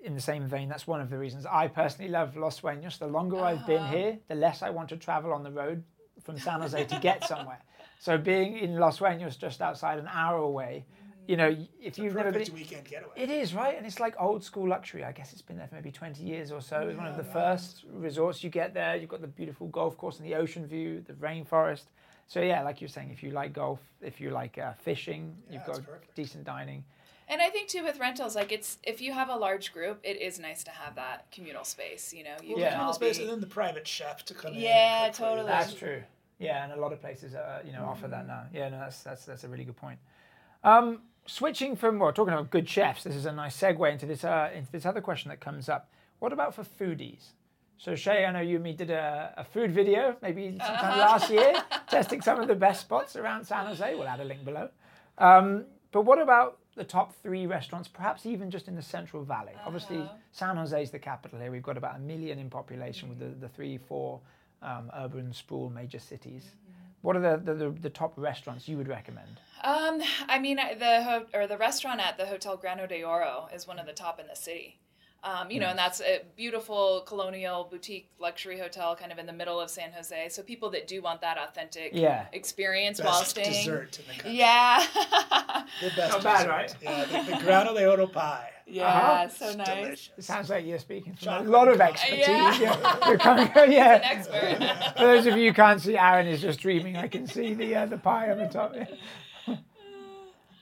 [0.03, 2.99] in the same vein, that's one of the reasons I personally love Los Sueños.
[2.99, 3.95] The longer I've been Uh-huh.
[3.97, 5.83] here, the less I want to travel on the road
[6.27, 7.59] from San Jose to get somewhere.
[7.99, 10.85] So being in Los Sueños, just outside an hour away,
[11.27, 13.11] you know, if you've never Perfect been, weekend getaway.
[13.15, 15.03] it is right, and it's like old school luxury.
[15.03, 16.81] I guess it's been there for maybe twenty years or so.
[16.81, 18.95] It's one of the first resorts you get there.
[18.97, 21.85] You've got the beautiful golf course and the ocean view, the rainforest.
[22.27, 25.65] So yeah, like you're saying, if you like golf, if you like uh, fishing, you've
[25.65, 25.81] got
[26.15, 26.83] decent dining.
[27.29, 30.21] And I think too with rentals, like it's if you have a large group, it
[30.21, 32.13] is nice to have that communal space.
[32.13, 32.65] You know, you Well, Yeah.
[32.65, 33.23] the communal all space, be.
[33.23, 34.59] and then the private chef to come in.
[34.61, 35.29] Yeah, and cook for you.
[35.35, 35.47] totally.
[35.49, 36.03] That's true.
[36.39, 38.43] Yeah, and a lot of places, uh, you know, offer that now.
[38.53, 39.99] Yeah, no, that's that's that's a really good point.
[40.63, 44.23] Um, switching from well, talking about good chefs, this is a nice segue into this
[44.23, 45.89] uh, into this other question that comes up.
[46.19, 47.31] What about for foodies?
[47.79, 51.29] So Shay, I know you and me did a, a food video maybe sometime last
[51.29, 51.53] year,
[51.89, 53.95] testing some of the best spots around San Jose.
[53.95, 54.69] We'll add a link below.
[55.17, 59.53] Um, but what about the top three restaurants, perhaps even just in the Central Valley?
[59.65, 61.51] Obviously, San Jose is the capital here.
[61.51, 64.19] We've got about a million in population with the, the three, four
[64.61, 66.43] um, urban sprawl major cities.
[67.01, 69.39] What are the, the, the, the top restaurants you would recommend?
[69.63, 73.67] Um, I mean, the ho- or the restaurant at the Hotel Grano de Oro is
[73.67, 74.79] one of the top in the city.
[75.23, 79.33] Um, you know, and that's a beautiful colonial boutique luxury hotel, kind of in the
[79.33, 80.29] middle of San Jose.
[80.29, 82.27] So people that do want that authentic Yeah.
[82.31, 84.37] experience while Best staying, dessert in the country.
[84.39, 84.85] yeah,
[85.81, 86.75] The best Not bad, right?
[86.81, 88.51] Yeah, the, the grano de oro pie.
[88.67, 89.27] yeah, Uh-huh.
[89.29, 89.67] so It's nice.
[89.83, 90.09] delicious.
[90.17, 91.91] It sounds like you're speaking from Chocolate a lot of coffee.
[91.93, 92.59] expertise.
[92.61, 92.97] Yeah.
[93.09, 93.95] You're coming, yeah.
[93.95, 94.93] An expert.
[94.97, 96.95] For those of you who can't see, Aaron is just dreaming.
[96.95, 98.75] I can see the uh, the pie on the top.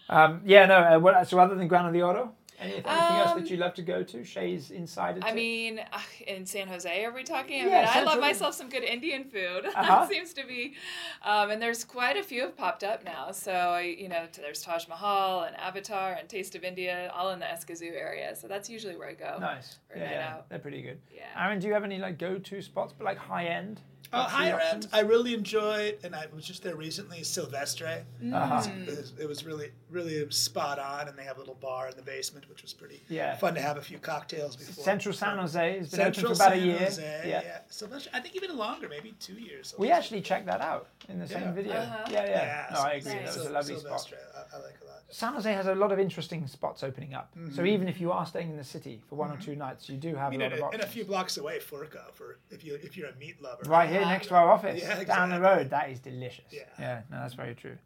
[0.10, 0.78] um, yeah, no.
[0.78, 3.74] Uh, what, so other than Grano de Oro, anything, anything else that Um, you love
[3.76, 4.24] to go to?
[4.24, 5.22] Shay's Insider.
[5.24, 5.82] I mean,
[6.28, 7.64] in San Jose, are we talking?
[7.64, 9.66] I Yeah, mean, I love myself some good Indian food.
[9.76, 10.08] Uh-huh.
[10.08, 10.76] Seems to be,
[11.24, 13.32] um, and there's quite a few have popped up now.
[13.32, 17.46] So you know, there's Taj Mahal and Avatar and Taste of India, all in the
[17.46, 18.36] Escazú area.
[18.36, 19.38] So that's usually where I go.
[19.40, 19.78] nice.
[19.96, 21.00] Yeah, yeah, they're pretty good.
[21.14, 21.24] Yeah.
[21.38, 23.82] Aaron, do you have any like go-to spots, but like high end?
[24.14, 27.24] Uh, higher end, I really enjoyed, and I was just there recently.
[27.24, 28.06] Silvestre.
[28.34, 28.70] Uh-huh.
[28.88, 31.96] It, was, it was really, really spot on, and they have a little bar in
[31.96, 33.36] the basement, which was pretty Yeah.
[33.36, 34.84] fun to have a few cocktails before.
[34.84, 36.80] Central San Jose has been Central open for about San a year.
[36.80, 37.42] Jose, yeah.
[37.44, 37.58] yeah.
[37.70, 39.74] Silvestre, I think even longer, maybe two years.
[39.78, 39.94] We Silvestre.
[39.94, 41.52] actually checked that out in the same Yeah.
[41.52, 41.74] video.
[41.74, 42.06] Uh-huh.
[42.12, 42.30] Yeah, yeah.
[42.30, 43.14] Yeah, no, I agree.
[43.14, 43.22] Nice.
[43.22, 44.14] That was a Sil- lovely spot.
[44.36, 44.92] I, I like a lot.
[45.10, 47.32] San Jose has a lot of interesting spots opening up.
[47.54, 49.98] So even if you are staying in the city for one or two nights, you
[49.98, 50.84] do have I mean, a lot and, of a- and options.
[50.84, 53.64] a few blocks away, Furco, for if you if you're a meat lover.
[53.68, 54.12] Right here Uh-huh.
[54.12, 55.70] next to our office, Yeah, down the road.
[55.70, 56.46] That is delicious.
[56.52, 56.62] Yeah.
[56.80, 57.78] yeah, no, that's very true.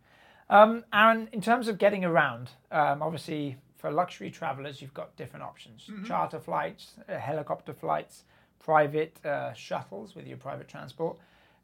[0.50, 5.44] Um, Aaron, in terms of getting around, um, obviously for luxury travelers, you've got different
[5.44, 6.06] options: Mm-hmm.
[6.06, 8.24] charter flights, uh, helicopter flights,
[8.60, 11.18] private uh, shuttles with your private transport.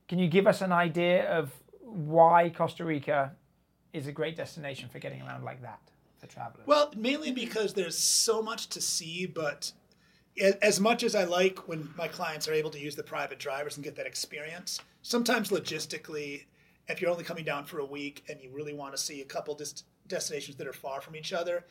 [0.07, 3.31] Can you give us an idea of why Costa Rica
[3.93, 5.79] is a great destination for getting around like that
[6.19, 6.67] for travelers?
[6.67, 9.71] Well, mainly because there's so much to see, but
[10.61, 13.77] as much as I like when my clients are able to use the private drivers
[13.77, 16.45] and get that experience, sometimes logistically,
[16.87, 19.25] if you're only coming down for a week and you really want to see a
[19.25, 21.65] couple dis- destinations that are far from each other,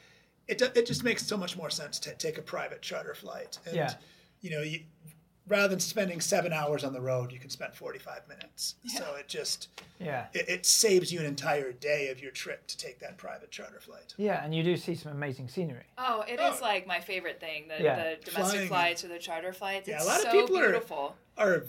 [0.49, 3.59] it, it just makes so much more sense to take a private charter flight.
[3.67, 3.95] And, Yeah.
[4.41, 4.81] you know, you,
[5.47, 8.77] rather than spending seven hours on the road, you can spend 45 minutes.
[8.87, 9.69] So it just,
[10.01, 10.27] yeah.
[10.33, 13.81] it, it saves you an entire day of your trip to take that private charter
[13.81, 14.15] flight.
[14.17, 15.85] Yeah, and you do see some amazing scenery.
[15.99, 16.63] Oh, it is oh.
[16.63, 17.69] like my favorite thing.
[17.69, 17.97] The, Yeah.
[17.97, 18.69] the domestic Flying.
[18.69, 19.89] flights or the charter flights.
[19.89, 20.99] Yeah, it's a lot so of people are- beautiful.
[20.99, 21.13] are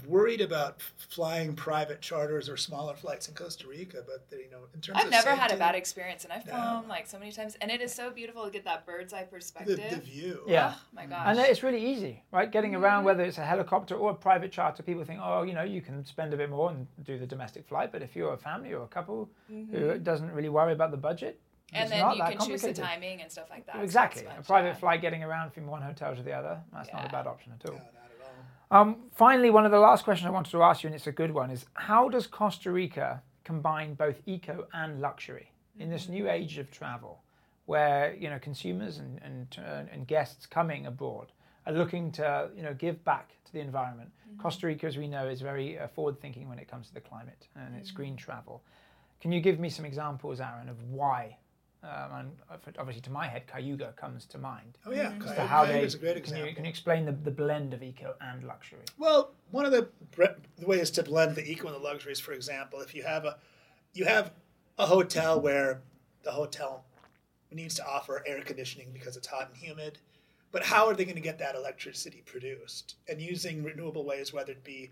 [0.08, 4.60] worried about flying private charters or smaller flights in Costa Rica, but they, you know,
[4.74, 6.52] in terms of I've of never had a bad experience, and I've No.
[6.54, 9.24] flown like so many times, and it is so beautiful to get that bird's eye
[9.24, 9.80] perspective.
[9.90, 10.44] the view.
[10.48, 10.74] Yeah.
[10.76, 11.26] Oh my gosh.
[11.28, 12.52] And it's really easy, right?
[12.52, 13.06] Getting around, Mm-hmm.
[13.08, 16.06] whether it's a helicopter or a private charter, people think, oh, you know, you can
[16.06, 17.92] spend a bit more and do the domestic flight.
[17.92, 21.40] But if you're a family or a couple who doesn't really worry about the budget,
[21.74, 21.76] Mm-hmm.
[21.78, 23.76] and it's then not you that can choose the timing and stuff like that.
[23.78, 24.24] so Exactly.
[24.24, 24.74] much, A private yeah.
[24.76, 27.68] flight getting around from one hotel to the other, that's not a bad option at
[27.68, 27.76] all.
[27.76, 27.95] No, not at all.
[28.72, 31.12] Um, finally, one of the last questions I wanted to ask you, and it's a
[31.12, 36.30] good one, is how does Costa Rica combine both eco and luxury in this new
[36.30, 37.22] age of travel,
[37.66, 41.32] where you know consumers and and, uh, and guests coming abroad
[41.68, 44.10] are looking to you know give back to the environment.
[44.40, 47.48] Costa Rica, as we know, is very uh, forward-thinking when it comes to the climate
[47.56, 48.64] and its green travel.
[49.22, 51.38] Can you give me some examples, Aaron, of why?
[51.84, 52.32] Um, and
[52.80, 54.78] obviously, to my head, Cayuga comes to mind.
[54.86, 57.12] Oh yeah, So Cayuga how they is a great can you, can you explain the,
[57.12, 58.80] the blend of eco and luxury?
[58.98, 59.90] Well, one of the
[60.58, 63.38] the ways to blend the eco and the luxuries, for example, if you have a
[63.94, 64.34] you have
[64.80, 65.82] a hotel where
[66.24, 66.86] the hotel
[67.52, 70.00] needs to offer air conditioning because it's hot and humid,
[70.52, 72.96] but how are they going to get that electricity produced?
[73.08, 74.92] And using renewable ways, whether it be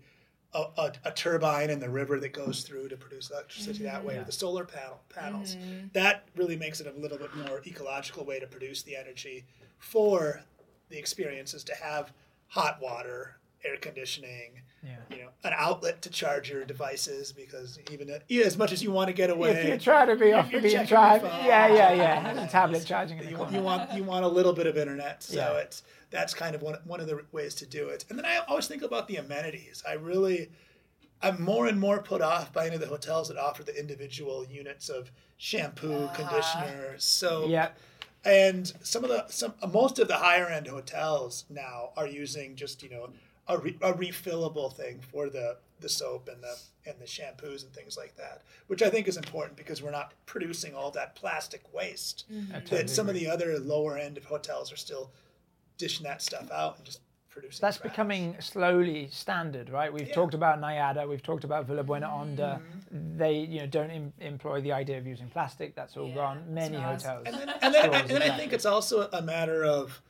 [0.54, 4.14] a, a, a turbine in the river that goes through to produce electricity that way,
[4.14, 4.20] Yeah.
[4.20, 4.26] or mm.
[4.26, 5.88] the solar panel panels, mm-hmm.
[5.92, 9.44] that really makes it a little bit more ecological way to produce the energy
[9.78, 10.42] for
[10.88, 12.12] the experiences to have
[12.48, 14.96] hot water, air conditioning, Yeah.
[15.10, 18.90] you know, an outlet to charge your devices because even uh, as much as you
[18.90, 21.66] want to get away, If you try to be off the you're beaten track, yeah,
[21.68, 22.22] yeah, yeah.
[22.34, 23.52] There's a tablet charging in the you, corner.
[23.56, 25.22] you want you want a little bit of internet.
[25.22, 25.58] So Yeah.
[25.58, 28.04] it's that's kind of one one of the ways to do it.
[28.08, 29.82] And then I always think about the amenities.
[29.86, 30.50] I really
[31.22, 34.44] I'm more and more put off by any of the hotels that offer the individual
[34.46, 37.48] units of shampoo, conditioner, soap.
[37.50, 37.68] Yeah,
[38.24, 42.82] And some of the some most of the higher end hotels now are using just
[42.82, 43.10] you know
[43.48, 46.56] a, re, a refillable thing for the the soap and the
[46.90, 50.12] and the shampoos and things like that, which I think is important because we're not
[50.26, 53.24] producing all that plastic waste I that totally some agree.
[53.26, 55.10] of the other lower end of hotels are still
[55.76, 57.60] dishing that stuff out and just producing.
[57.60, 57.90] That's trash.
[57.90, 59.92] becoming slowly standard, right?
[59.92, 60.14] We've Yeah.
[60.14, 62.60] talked about Nayara, we've talked about Villa Buena Onda.
[62.92, 63.18] Mm-hmm.
[63.18, 65.74] They, you know, don't em- employ the idea of using plastic.
[65.74, 66.44] That's all Yeah, gone.
[66.54, 67.02] Many straws.
[67.02, 67.26] hotels.
[67.26, 70.00] And then, and then, and then I think it's also a matter of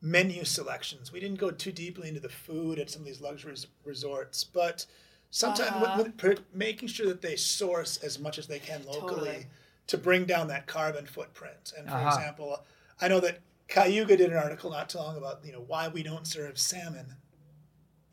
[0.00, 1.12] menu selections.
[1.12, 4.86] We didn't go too deeply into the food at some of these luxury resorts, but
[5.30, 6.02] sometimes Uh-huh.
[6.04, 9.46] with, with making sure that they source as much as they can locally Totally.
[9.88, 11.72] to bring down that carbon footprint.
[11.76, 12.06] And for Uh-huh.
[12.06, 12.66] example,
[13.00, 16.02] I know that Cayuga did an article not too long about you know why we
[16.02, 17.16] don't serve salmon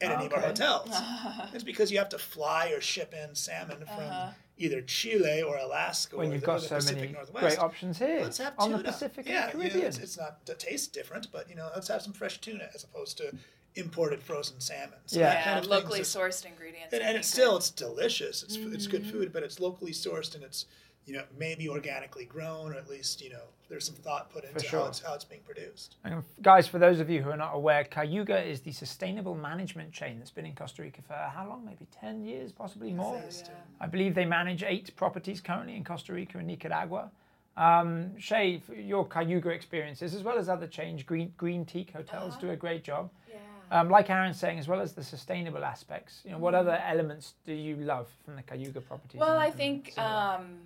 [0.01, 0.47] at any of our Okay.
[0.47, 0.89] hotels.
[1.53, 4.31] it's because you have to fly or ship in salmon from Uh-huh.
[4.57, 7.45] Either Chile or Alaska when or you've the, got the so Pacific many Northwest.
[7.45, 8.77] great options here Let's have on tuna.
[8.83, 11.69] the Pacific yeah, and you know, it's, it's not it tastes different, but you know,
[11.75, 13.33] let's have some fresh tuna as opposed to
[13.75, 14.99] imported frozen salmon.
[15.05, 15.43] So Yeah.
[15.43, 16.93] kind of locally things is- sourced ingredients.
[16.93, 18.43] and, and it's think still it's delicious.
[18.43, 19.11] It's it's good Mm-hmm.
[19.11, 20.65] food, but it's locally sourced and it's
[21.05, 24.63] you know maybe organically grown or at least you know there's some thought put into
[24.65, 24.81] sure.
[24.81, 25.95] how it's how it's being produced.
[26.03, 29.91] And guys, for those of you who are not aware, Cayuga is the sustainable management
[29.91, 31.65] chain that's been in Costa Rica for how long?
[31.65, 33.19] Maybe 10 years, possibly more.
[33.29, 33.49] So, yeah.
[33.81, 37.09] I believe they manage eight properties currently in Costa Rica and Nicaragua.
[37.57, 42.33] Um, Shay, for your Cayuga experiences, as well as other change, Green, Green Teak hotels
[42.33, 42.41] Uh-huh.
[42.41, 43.09] do a great job.
[43.27, 43.37] Yeah.
[43.79, 46.67] Um, like Aaron's saying, as well as the sustainable aspects, you know, what Mm-hmm.
[46.69, 49.19] other elements do you love from the Cayuga properties?
[49.19, 50.59] Well, and- I think, um,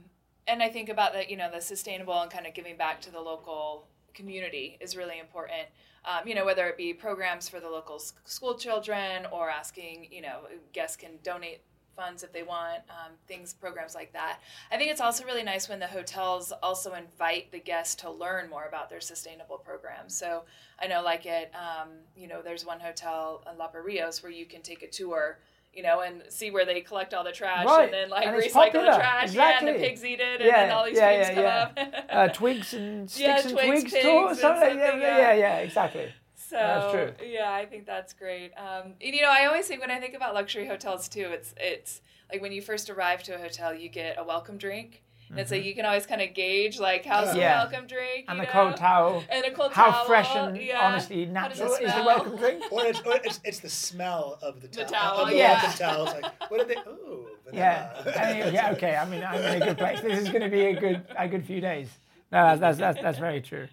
[0.50, 3.12] and I think about the you know the sustainable and kind of giving back to
[3.12, 5.68] the local community is really important.
[6.06, 10.22] Um, you know, whether it be programs for the local school children or asking you
[10.22, 10.42] know
[10.74, 11.62] guests can donate
[11.96, 14.40] funds if they want um, things programs like that
[14.72, 18.50] i think it's also really nice when the hotels also invite the guests to learn
[18.50, 20.44] more about their sustainable programs so
[20.80, 24.46] i know like at um, you know there's one hotel in Lapa Rios where you
[24.46, 25.40] can take a tour
[25.74, 27.86] you know, and see where they collect all the trash Right.
[27.86, 29.34] and then like And recycle the trash.
[29.34, 31.88] Yeah, and the pigs eat it, and Yeah, then all these yeah, pigs yeah, come
[31.96, 32.06] up.
[32.10, 34.98] uh, twigs and sticks Yeah, and twigs, twigs tour, something yeah.
[34.98, 36.12] yeah, yeah, exactly.
[36.36, 37.28] So That's true.
[37.30, 38.52] yeah, I think that's great.
[38.58, 41.54] Um, and, you know, I always think when I think about luxury hotels too, it's
[41.58, 42.02] it's
[42.32, 45.52] like when you first arrive to a hotel, you get a welcome drink, and it's
[45.52, 47.40] like you can always kind of gauge like how's the Mm-hmm.
[47.40, 47.64] Yeah.
[47.64, 48.64] welcome drink, And you the know?
[48.64, 49.24] cold towel.
[49.30, 50.06] and a cold How towel.
[50.06, 50.80] fresh and yeah.
[50.88, 52.64] honestly How does it natural is the welcome drink?
[52.72, 54.90] Or it's, or it's, it's the smell of the The towel.
[54.90, 55.54] towel, of the yeah.
[55.62, 56.04] welcome towel.
[56.08, 56.90] It's like, what did they?
[56.92, 57.92] Ooh, Yeah.
[58.18, 58.96] I mean, yeah, okay.
[58.96, 60.02] I mean, I'm in a good place.
[60.02, 61.90] This is going to be a good, a good few days.
[62.32, 63.68] No, that's that's that's, that's very true.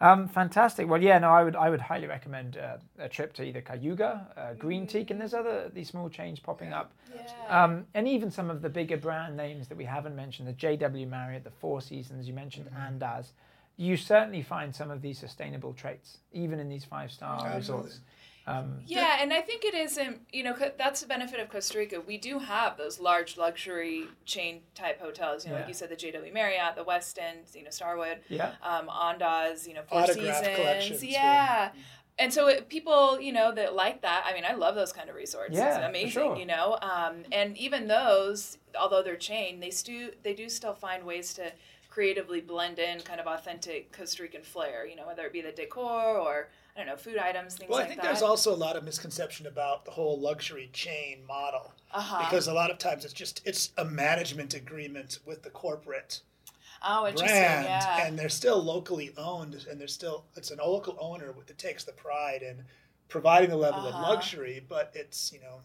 [0.00, 0.88] Um, fantastic.
[0.88, 4.26] Well, yeah, no, I would I would highly recommend uh, a trip to either Cayuga,
[4.36, 7.64] uh, Green Teak, and there's other these small chains popping up, Yeah.
[7.64, 11.08] um, and even some of the bigger brand names that we haven't mentioned, the JW
[11.08, 13.28] Marriott, the Four Seasons, you mentioned Andaz.
[13.78, 18.00] You certainly find some of these sustainable traits, even in these five star resorts.
[18.46, 22.00] Um, Yeah, and I think it isn't, you know, that's the benefit of Costa Rica.
[22.00, 25.62] We do have those large luxury chain type hotels, you know, Yeah.
[25.62, 29.74] like you said, the JW Marriott, the Westin, you know, Starwood, yeah, um, Andaz, you
[29.74, 30.44] know, Four Autograph
[30.82, 31.04] Seasons.
[31.04, 31.72] Yeah.
[32.18, 35.10] And so it, people, you know, that like that, I mean, I love those kind
[35.10, 35.54] of resorts.
[35.54, 36.36] Yeah, it's amazing, sure.
[36.38, 36.78] you know.
[36.80, 41.52] Um, and even those, although they're chain, they stu- they do still find ways to
[41.90, 45.52] creatively blend in kind of authentic Costa Rican flair, you know, whether it be the
[45.52, 48.06] decor or I don't know, food items, things Well, I think that.
[48.06, 52.24] there's also a lot of misconception about the whole luxury chain model uh-huh.
[52.28, 56.20] because a lot of times it's just it's a management agreement with the corporate
[56.86, 58.06] oh, interesting, brand, yeah.
[58.06, 61.92] and they're still locally owned, and they're still it's an local owner that takes the
[61.92, 62.62] pride in
[63.08, 63.96] providing the level Uh-huh.
[63.96, 65.60] of luxury, but it's you know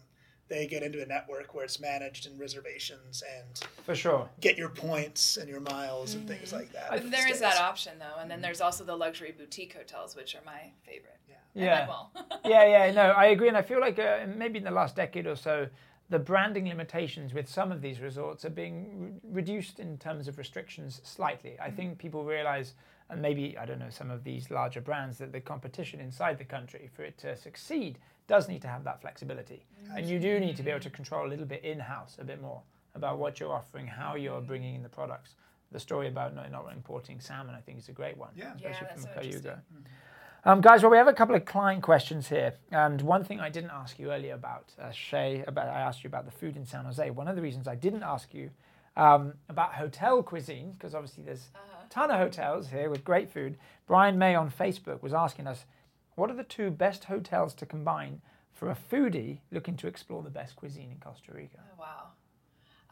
[0.52, 4.28] they get into a network where it's managed and reservations and for sure.
[4.40, 6.56] get your points and your miles and things mm-hmm.
[6.56, 6.90] like that.
[6.90, 7.40] But for there is stays.
[7.40, 8.42] that option though, and then mm-hmm.
[8.42, 11.18] there's also the luxury boutique hotels, which are my favorite.
[11.26, 11.36] Yeah.
[11.54, 11.86] Yeah.
[11.86, 12.10] I will.
[12.44, 15.26] yeah, yeah, no, I agree, and I feel like uh, maybe in the last decade
[15.26, 15.68] or so,
[16.10, 20.36] the branding limitations with some of these resorts are being re- reduced in terms of
[20.36, 21.56] restrictions slightly.
[21.58, 21.76] I mm-hmm.
[21.76, 22.74] think people realize,
[23.08, 26.44] and maybe I don't know, some of these larger brands that the competition inside the
[26.44, 27.98] country for it to succeed
[28.32, 29.60] does need to have that flexibility,
[29.94, 32.24] and you do need to be able to control a little bit in house, a
[32.24, 32.62] bit more
[32.94, 35.34] about what you're offering, how you're bringing in the products.
[35.70, 38.54] The story about not, not importing salmon, I think, is a great one, Yeah.
[38.58, 39.42] Yeah, especially that's from so interesting.
[39.42, 39.62] Cayuga.
[40.44, 43.50] Um, guys, well, we have a couple of client questions here, and one thing I
[43.50, 46.64] didn't ask you earlier about uh, Shay, about I asked you about the food in
[46.64, 47.10] San Jose.
[47.10, 48.50] One of the reasons I didn't ask you
[48.96, 51.50] um, about hotel cuisine, because obviously there's
[51.84, 53.58] a ton of hotels here with great food.
[53.86, 55.64] Brian May on Facebook was asking us,
[56.14, 58.20] what are the two best hotels to combine
[58.52, 61.58] for a foodie looking to explore the best cuisine in Costa Rica?
[61.72, 62.08] Oh, wow.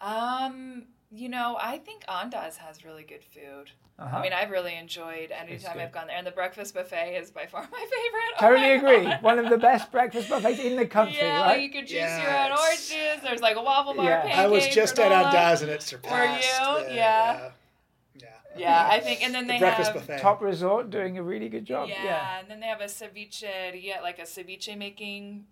[0.00, 3.70] Um, you know, I think Andaz has really good food.
[3.98, 4.16] Uh-huh.
[4.16, 5.83] I mean, I've really enjoyed anytime good.
[5.83, 8.33] I've gone there, and the breakfast buffet is by far my favorite.
[8.38, 9.04] Oh totally my agree.
[9.11, 9.22] God.
[9.22, 11.61] One of the best breakfast buffets in the country, yeah, right?
[11.61, 13.22] you could choose Yeah, your own oranges.
[13.22, 14.20] There's like a waffle bar, Yeah.
[14.22, 15.30] pancake, I was just at granola.
[15.33, 16.62] Andaz and it surpassed.
[16.72, 16.87] Were you?
[16.88, 17.33] the- Yeah.
[17.35, 17.50] yeah.
[18.56, 20.18] Yeah, I think, and then The they breakfast have buffet.
[20.18, 21.88] Top resort doing a really good job.
[21.88, 22.38] yeah, yeah.
[22.40, 25.46] and then they have a ceviche, yeah, like a ceviche making.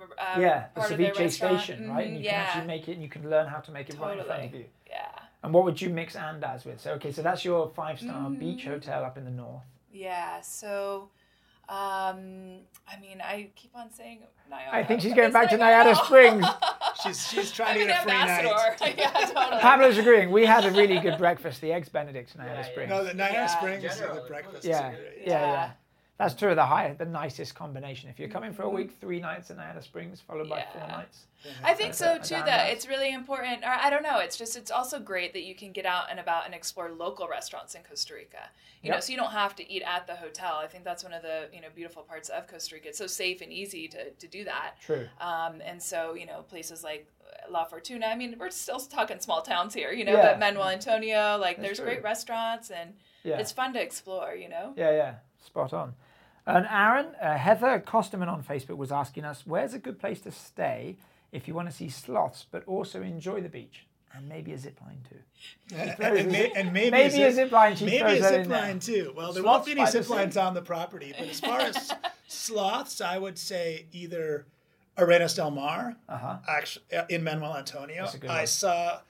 [0.00, 2.06] Uh, yeah, the part of their ceviche station, right?
[2.06, 3.98] And you yeah, can actually make it, and you can learn how to make it
[4.00, 4.64] right in front of you.
[4.88, 5.10] yeah,
[5.42, 6.80] And what would you mix and as with?
[6.80, 8.38] So, okay, so that's your five-star Mm-hmm.
[8.38, 9.62] beach hotel up in the north.
[9.92, 10.40] yeah.
[10.40, 11.10] So,
[11.70, 14.72] um, I mean, I keep on saying Nayara.
[14.72, 16.04] I think she's but going back to like, Nayara.
[16.04, 16.44] Springs.
[17.02, 18.84] She's she's trying I'm to get a free ambassador.
[18.84, 18.94] night.
[18.98, 19.60] yeah, totally.
[19.62, 20.30] Pablo's agreeing.
[20.30, 22.62] We had a really good breakfast, the eggs Benedict in Nayara Yeah, yeah.
[22.70, 22.90] Springs.
[22.90, 23.46] No, the Nayara Yeah.
[23.46, 24.64] Springs General, the breakfast.
[24.66, 25.70] yeah, is yeah, yeah, Yeah.
[26.20, 26.54] That's true.
[26.54, 28.10] The high, the nicest combination.
[28.10, 28.76] If you're coming for a mm-hmm.
[28.76, 31.24] week, three nights in Nayara Springs, followed by four nights.
[31.64, 32.34] I think uh, so That's too.
[32.34, 34.18] a- That it's really important, or I don't know.
[34.18, 37.26] It's just it's also great that you can get out and about and explore local
[37.26, 38.50] restaurants in Costa Rica.
[38.82, 40.60] You know, so you don't have to eat at the hotel.
[40.62, 42.88] I think that's one of the you know beautiful parts of Costa Rica.
[42.88, 44.74] It's so safe and easy to to do that.
[44.84, 45.08] True.
[45.22, 47.10] Um, and so you know places like
[47.48, 48.06] La Fortuna.
[48.06, 50.32] I mean, we're still talking small towns here, you know, Yeah.
[50.32, 51.86] but Manuel Antonio, like That's there's true.
[51.86, 53.38] great restaurants and Yeah.
[53.38, 54.34] it's fun to explore.
[54.34, 54.74] You know.
[54.76, 55.94] Yeah, yeah, spot on.
[56.46, 60.30] And Aaron, uh, Heather Costerman on Facebook was asking us, where's a good place to
[60.32, 60.96] stay
[61.32, 64.80] if you want to see sloths but also enjoy the beach and maybe a zip
[64.80, 65.76] line too?
[65.76, 69.12] And, and, may- and maybe, maybe a zip line, maybe a zip line too.
[69.16, 71.92] Well, there Sloths won't be any zip lines on the property, but as far as
[72.26, 74.46] sloths, I would say either
[74.98, 76.38] Arenas del Mar, Uh-huh.
[76.48, 78.02] actually in Manuel Antonio.
[78.02, 79.00] That's a good I saw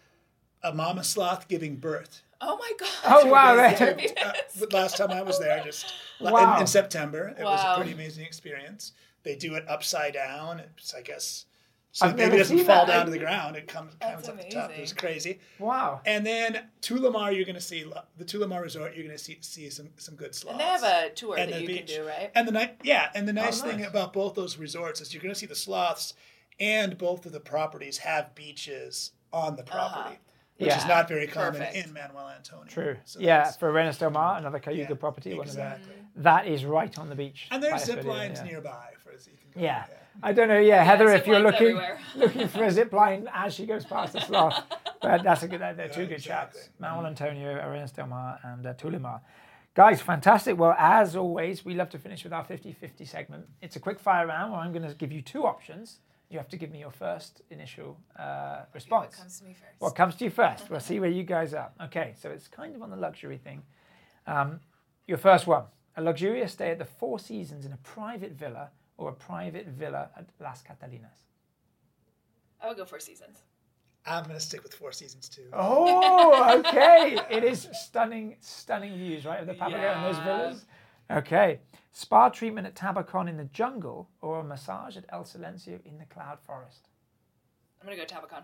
[0.62, 2.23] a mama sloth giving birth.
[2.40, 2.88] Oh my god.
[3.05, 6.59] Oh, wow, They- that- uh, the last time I was there, just in- Wow.
[6.61, 8.92] in, September, it was a pretty amazing experience.
[9.22, 10.61] They do it upside down.
[10.61, 11.44] It's, I guess,
[11.92, 12.92] so I've maybe never it doesn't fall that.
[12.94, 13.57] down to the ground.
[13.57, 14.70] It comes, That's comes up the top.
[14.70, 15.40] It was crazy.
[15.59, 16.01] Wow.
[16.07, 17.84] And then Tulemar, you're going to see
[18.16, 18.95] the Tulemar Resort.
[18.95, 20.53] You're going to see see some some good sloths.
[20.53, 21.88] And they have a tour And that you beach.
[21.88, 22.30] can do, right?
[22.34, 23.74] And the night, yeah, and the nice Oh, nice.
[23.76, 26.14] thing about both those resorts is you're going to see the sloths,
[26.59, 30.18] and both of the properties have beaches on the property,
[30.61, 30.79] which Yeah.
[30.79, 31.87] is not very common Perfect.
[31.87, 32.67] in Manuel Antonio.
[32.67, 32.97] True.
[33.07, 35.31] So yeah, that's- for Arenas del Mar, another Cayuga Yeah, property.
[35.33, 35.95] One of exactly.
[36.15, 37.49] the, that is right on the beach.
[37.51, 38.45] And there's by zip Espeleta, lines yeah.
[38.45, 39.67] nearby for so you can go.
[39.67, 39.87] Yeah.
[40.23, 40.59] I don't know.
[40.59, 41.99] Yeah, Heather, zip if you're looking everywhere.
[42.17, 44.63] looking for a zip line as she goes past the sloth,
[45.01, 45.61] but that's a good.
[45.63, 46.61] They're two good exactly.
[46.61, 46.71] chats.
[46.79, 49.21] Manuel Antonio, Arenas del Mar, and uh, Tulemar.
[49.73, 50.59] Guys, fantastic.
[50.59, 53.47] Well, as always, we love to finish with our 50-50 segment.
[53.63, 56.01] It's a quick fire round where I'm going to give you two options.
[56.31, 59.16] You have to give me your first initial uh, What response.
[59.16, 59.81] comes to me first?
[59.81, 60.70] What comes to you first?
[60.70, 61.70] We'll see where you guys are.
[61.83, 63.62] Okay, so it's kind of on the luxury thing.
[64.26, 64.61] Um,
[65.07, 65.64] your first one
[65.97, 70.11] a luxurious stay at the Four Seasons in a private villa or a private villa
[70.16, 71.26] at Las Catalinas?
[72.62, 73.43] I would go Four Seasons.
[74.07, 75.49] I'm going to stick with Four Seasons too.
[75.53, 77.18] Oh, okay.
[77.31, 80.64] it is stunning, stunning views, right, of the Papagayo and those villas.
[81.11, 81.61] Okay.
[81.93, 86.05] Spa treatment at Tabacon in the jungle or a massage at El Silencio in the
[86.05, 86.89] cloud forest?
[87.81, 88.43] I'm gonna go Tabacon.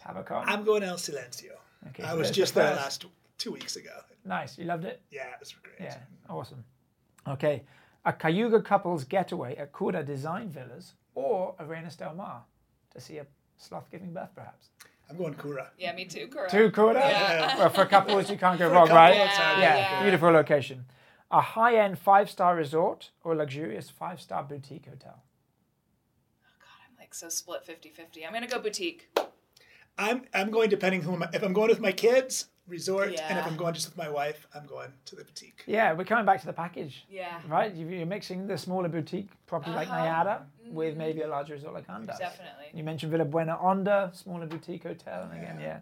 [0.00, 0.44] Tabacon.
[0.46, 1.52] I'm going El Silencio.
[1.88, 3.04] Okay, I so was just the there last
[3.38, 3.90] two weeks ago.
[4.24, 4.56] Nice.
[4.56, 5.02] You loved it?
[5.10, 5.74] Yeah, it was great.
[5.80, 5.96] Yeah,
[6.28, 6.64] awesome.
[7.26, 7.62] Okay,
[8.04, 12.42] a Cayuga couple's getaway at Kura Design Villas or Arenas del Mar
[12.92, 14.68] to see a sloth giving birth, perhaps.
[15.10, 15.70] I'm going Kura.
[15.78, 16.28] Yeah, me too.
[16.28, 16.50] Correct.
[16.52, 16.94] Two Kura?
[16.94, 17.58] Yeah.
[17.58, 19.16] Well, for couples, you can't go wrong, right?
[19.16, 20.02] it's hard Yeah, Yeah.
[20.02, 20.84] beautiful location.
[21.34, 25.18] A high end five star resort or a luxurious five star boutique hotel?
[26.46, 28.24] Oh God, I'm like so split 50-50.
[28.26, 29.08] I'm gonna go boutique.
[29.98, 33.46] I'm I'm going depending who I'm, if I'm going with my kids, resort, and if
[33.46, 35.64] I'm going just with my wife, I'm going to the boutique.
[35.66, 37.04] Yeah, we're coming back to the package.
[37.10, 37.40] Yeah.
[37.48, 37.74] Right?
[37.74, 40.04] You- You're mixing the smaller boutique property like Uh-huh.
[40.06, 42.18] Nayara with maybe a larger resort like Andaz.
[42.18, 42.66] Definitely.
[42.72, 45.80] You mentioned Villa Buena Onda, smaller boutique hotel, and again, yeah.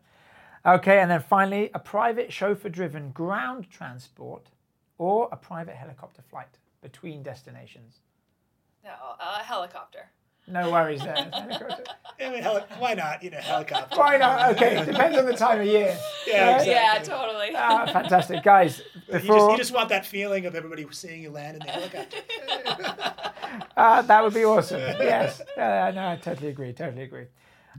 [0.74, 4.46] Okay, and then finally, a private chauffeur-driven ground transport
[5.02, 7.98] or a private helicopter flight between destinations.
[8.84, 10.04] No, a helicopter.
[10.46, 11.14] No worries there.
[11.32, 11.84] Helicopter.
[12.20, 13.22] I mean, heli- why not?
[13.22, 13.96] You know, helicopter.
[13.96, 14.50] Why not?
[14.52, 15.96] Okay, depends on the time of year.
[16.26, 16.60] Yeah, Right?
[16.60, 16.72] exactly.
[16.72, 17.50] Yeah, totally.
[17.56, 18.80] Ah, fantastic, guys.
[19.08, 22.18] You just, you just want that feeling of everybody seeing you land in the helicopter.
[23.76, 24.80] uh, that would be awesome.
[24.80, 26.72] Yes, uh, no, I totally agree.
[26.72, 27.26] Totally agree.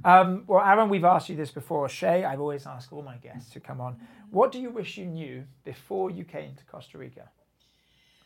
[0.03, 1.87] Um, well, Aaron, we've asked you this before.
[1.89, 3.97] Shay, I've always asked all my guests to come on.
[4.31, 7.29] What do you wish you knew before you came to Costa Rica?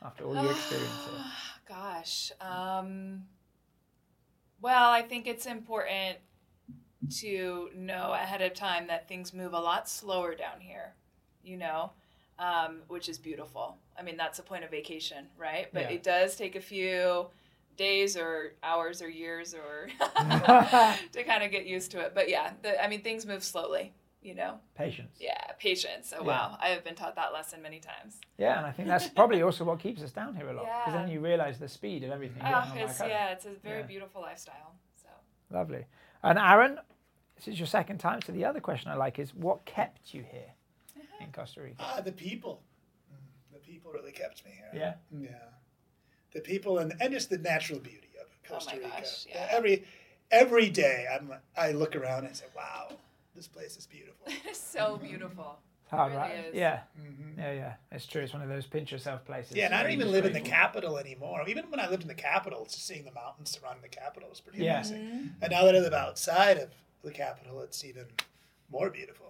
[0.02, 1.26] After all your experience here.
[1.68, 2.32] Gosh.
[2.40, 3.24] Um,
[4.62, 6.18] well, I think it's important
[7.20, 10.94] to know ahead of time that things move a lot slower down here,
[11.44, 11.92] you know,
[12.40, 13.78] um, which is beautiful.
[13.98, 15.68] I mean, that's the point of vacation, right?
[15.74, 15.96] But Yeah.
[15.96, 17.28] it does take a few
[17.78, 19.88] days or hours or years or
[21.12, 22.14] to kind of get used to it.
[22.14, 24.60] But yeah, the, I mean, things move slowly, you know?
[24.76, 25.16] Patience.
[25.20, 26.14] Yeah, patience.
[26.18, 26.28] Oh, Yeah.
[26.28, 26.58] wow.
[26.60, 28.20] I have been taught that lesson many times.
[28.38, 30.66] Yeah, and I think that's probably also what keeps us down here a lot.
[30.66, 31.02] Because Yeah.
[31.04, 32.42] then you realise the speed of everything.
[32.42, 33.10] going Oh, on it's, back home.
[33.10, 33.86] yeah, it's a very Yeah.
[33.86, 34.74] beautiful lifestyle.
[35.02, 35.10] So.
[35.52, 35.86] Lovely.
[36.24, 36.80] And Aaron,
[37.36, 38.22] this is your second time.
[38.26, 40.52] So the other question I like is what kept you here
[41.22, 41.76] in Costa Rica?
[41.80, 42.64] Ah, the people.
[43.14, 44.72] Mm, The people really kept me here.
[44.74, 44.94] Yeah.
[45.20, 45.30] Yeah.
[46.34, 48.98] The people and, and just the natural beauty of Costa Oh my Rica.
[49.02, 49.48] gosh, yeah.
[49.52, 49.84] Every
[50.32, 52.90] every day I'm I look around and say, Wow,
[53.36, 54.28] this place is beautiful.
[54.46, 55.58] It's so beautiful.
[55.84, 56.32] It's hard, really right?
[56.50, 56.54] is.
[56.56, 56.80] Yeah.
[57.00, 57.40] Mm-hmm.
[57.40, 57.74] Yeah, yeah.
[57.94, 58.22] It's true.
[58.22, 59.56] It's one of those pinch yourself places.
[59.56, 61.44] Yeah, and I don't even live in the capital anymore.
[61.48, 64.42] Even when I lived in the capital, just seeing the mountains surrounding the capital was
[64.42, 64.76] pretty Yeah.
[64.80, 65.02] amazing.
[65.02, 65.28] Mm-hmm.
[65.44, 66.70] And now that I live outside of
[67.06, 68.06] the capital, it's even
[68.70, 69.27] more beautiful.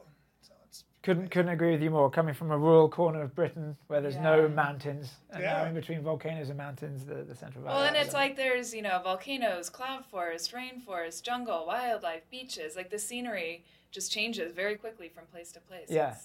[1.08, 2.10] So it's Couldn't couldn't agree with you more.
[2.12, 5.54] Coming from a rural corner of Britain where there's no mountains, and Yeah.
[5.64, 7.76] now in between volcanoes and mountains, the, the Central Valley.
[7.76, 12.76] Well, and it's So- like there's, you know, volcanoes, cloud forest, rainforest, jungle, wildlife, beaches.
[12.76, 15.88] Like the scenery just changes very quickly from place to place.
[15.90, 16.16] Yeah.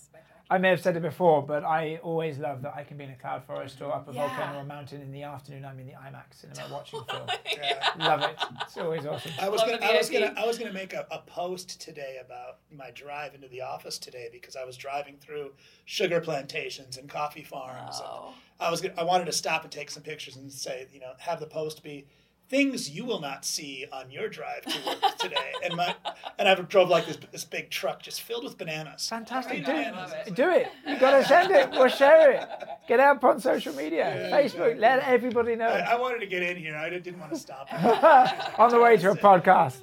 [0.54, 0.58] It's spectacular.
[0.58, 3.10] I may have said it before, but I always love that I can be in
[3.10, 4.26] a cloud forest or up a Yeah.
[4.28, 5.64] volcano or a mountain in the afternoon.
[5.64, 7.28] I'm in the IMAX cinema watching film.
[7.56, 7.88] yeah.
[7.98, 8.36] love it.
[8.62, 9.32] It's always awesome.
[9.40, 12.18] I was Love gonna, I was gonna, I was gonna make a, a post today
[12.24, 15.52] about my drive into the office today because I was driving through
[15.84, 17.98] sugar plantations and coffee farms.
[17.98, 18.34] and Oh.
[18.60, 21.12] I was, gonna, I wanted to stop and take some pictures and say, you know,
[21.18, 22.06] have the post be
[22.52, 25.52] things you will not see on your drive to work today.
[25.64, 25.94] And my,
[26.38, 29.08] and I drove like this, this big truck just filled with bananas.
[29.08, 29.64] Fantastic.
[29.64, 30.28] Do love it.
[30.28, 30.34] it.
[30.34, 30.68] Do it.
[30.86, 31.70] You got to send it.
[31.70, 32.48] We'll share it.
[32.86, 34.78] Get out on social media, Yeah, Facebook.
[34.78, 35.66] Let everybody know.
[35.66, 36.76] I, I wanted to get in here.
[36.76, 37.72] I didn't want to stop.
[38.58, 39.78] on the way to a podcast.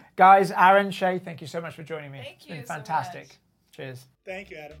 [0.16, 2.18] Guys, Aaron, Shay, thank you so much for joining me.
[2.18, 3.22] Thank it's been you so fantastic.
[3.28, 3.38] much.
[3.76, 4.06] Cheers.
[4.26, 4.78] Thank you, Adam.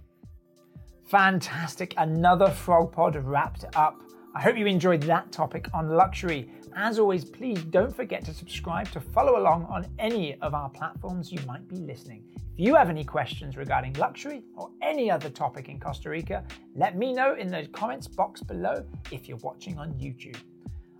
[1.06, 1.94] Fantastic.
[1.96, 4.02] Another Frog Pod wrapped up.
[4.34, 6.50] I hope you enjoyed that topic on luxury.
[6.74, 11.30] As always, please don't forget to subscribe to follow along on any of our platforms
[11.30, 12.24] you might be listening.
[12.34, 16.44] If you have any questions regarding luxury or any other topic in Costa Rica,
[16.74, 20.38] let me know in the comments box below if you're watching on YouTube.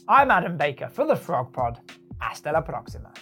[0.09, 1.81] I'm Adam Baker for the Frog Pod.
[2.21, 3.13] Hasta la próxima.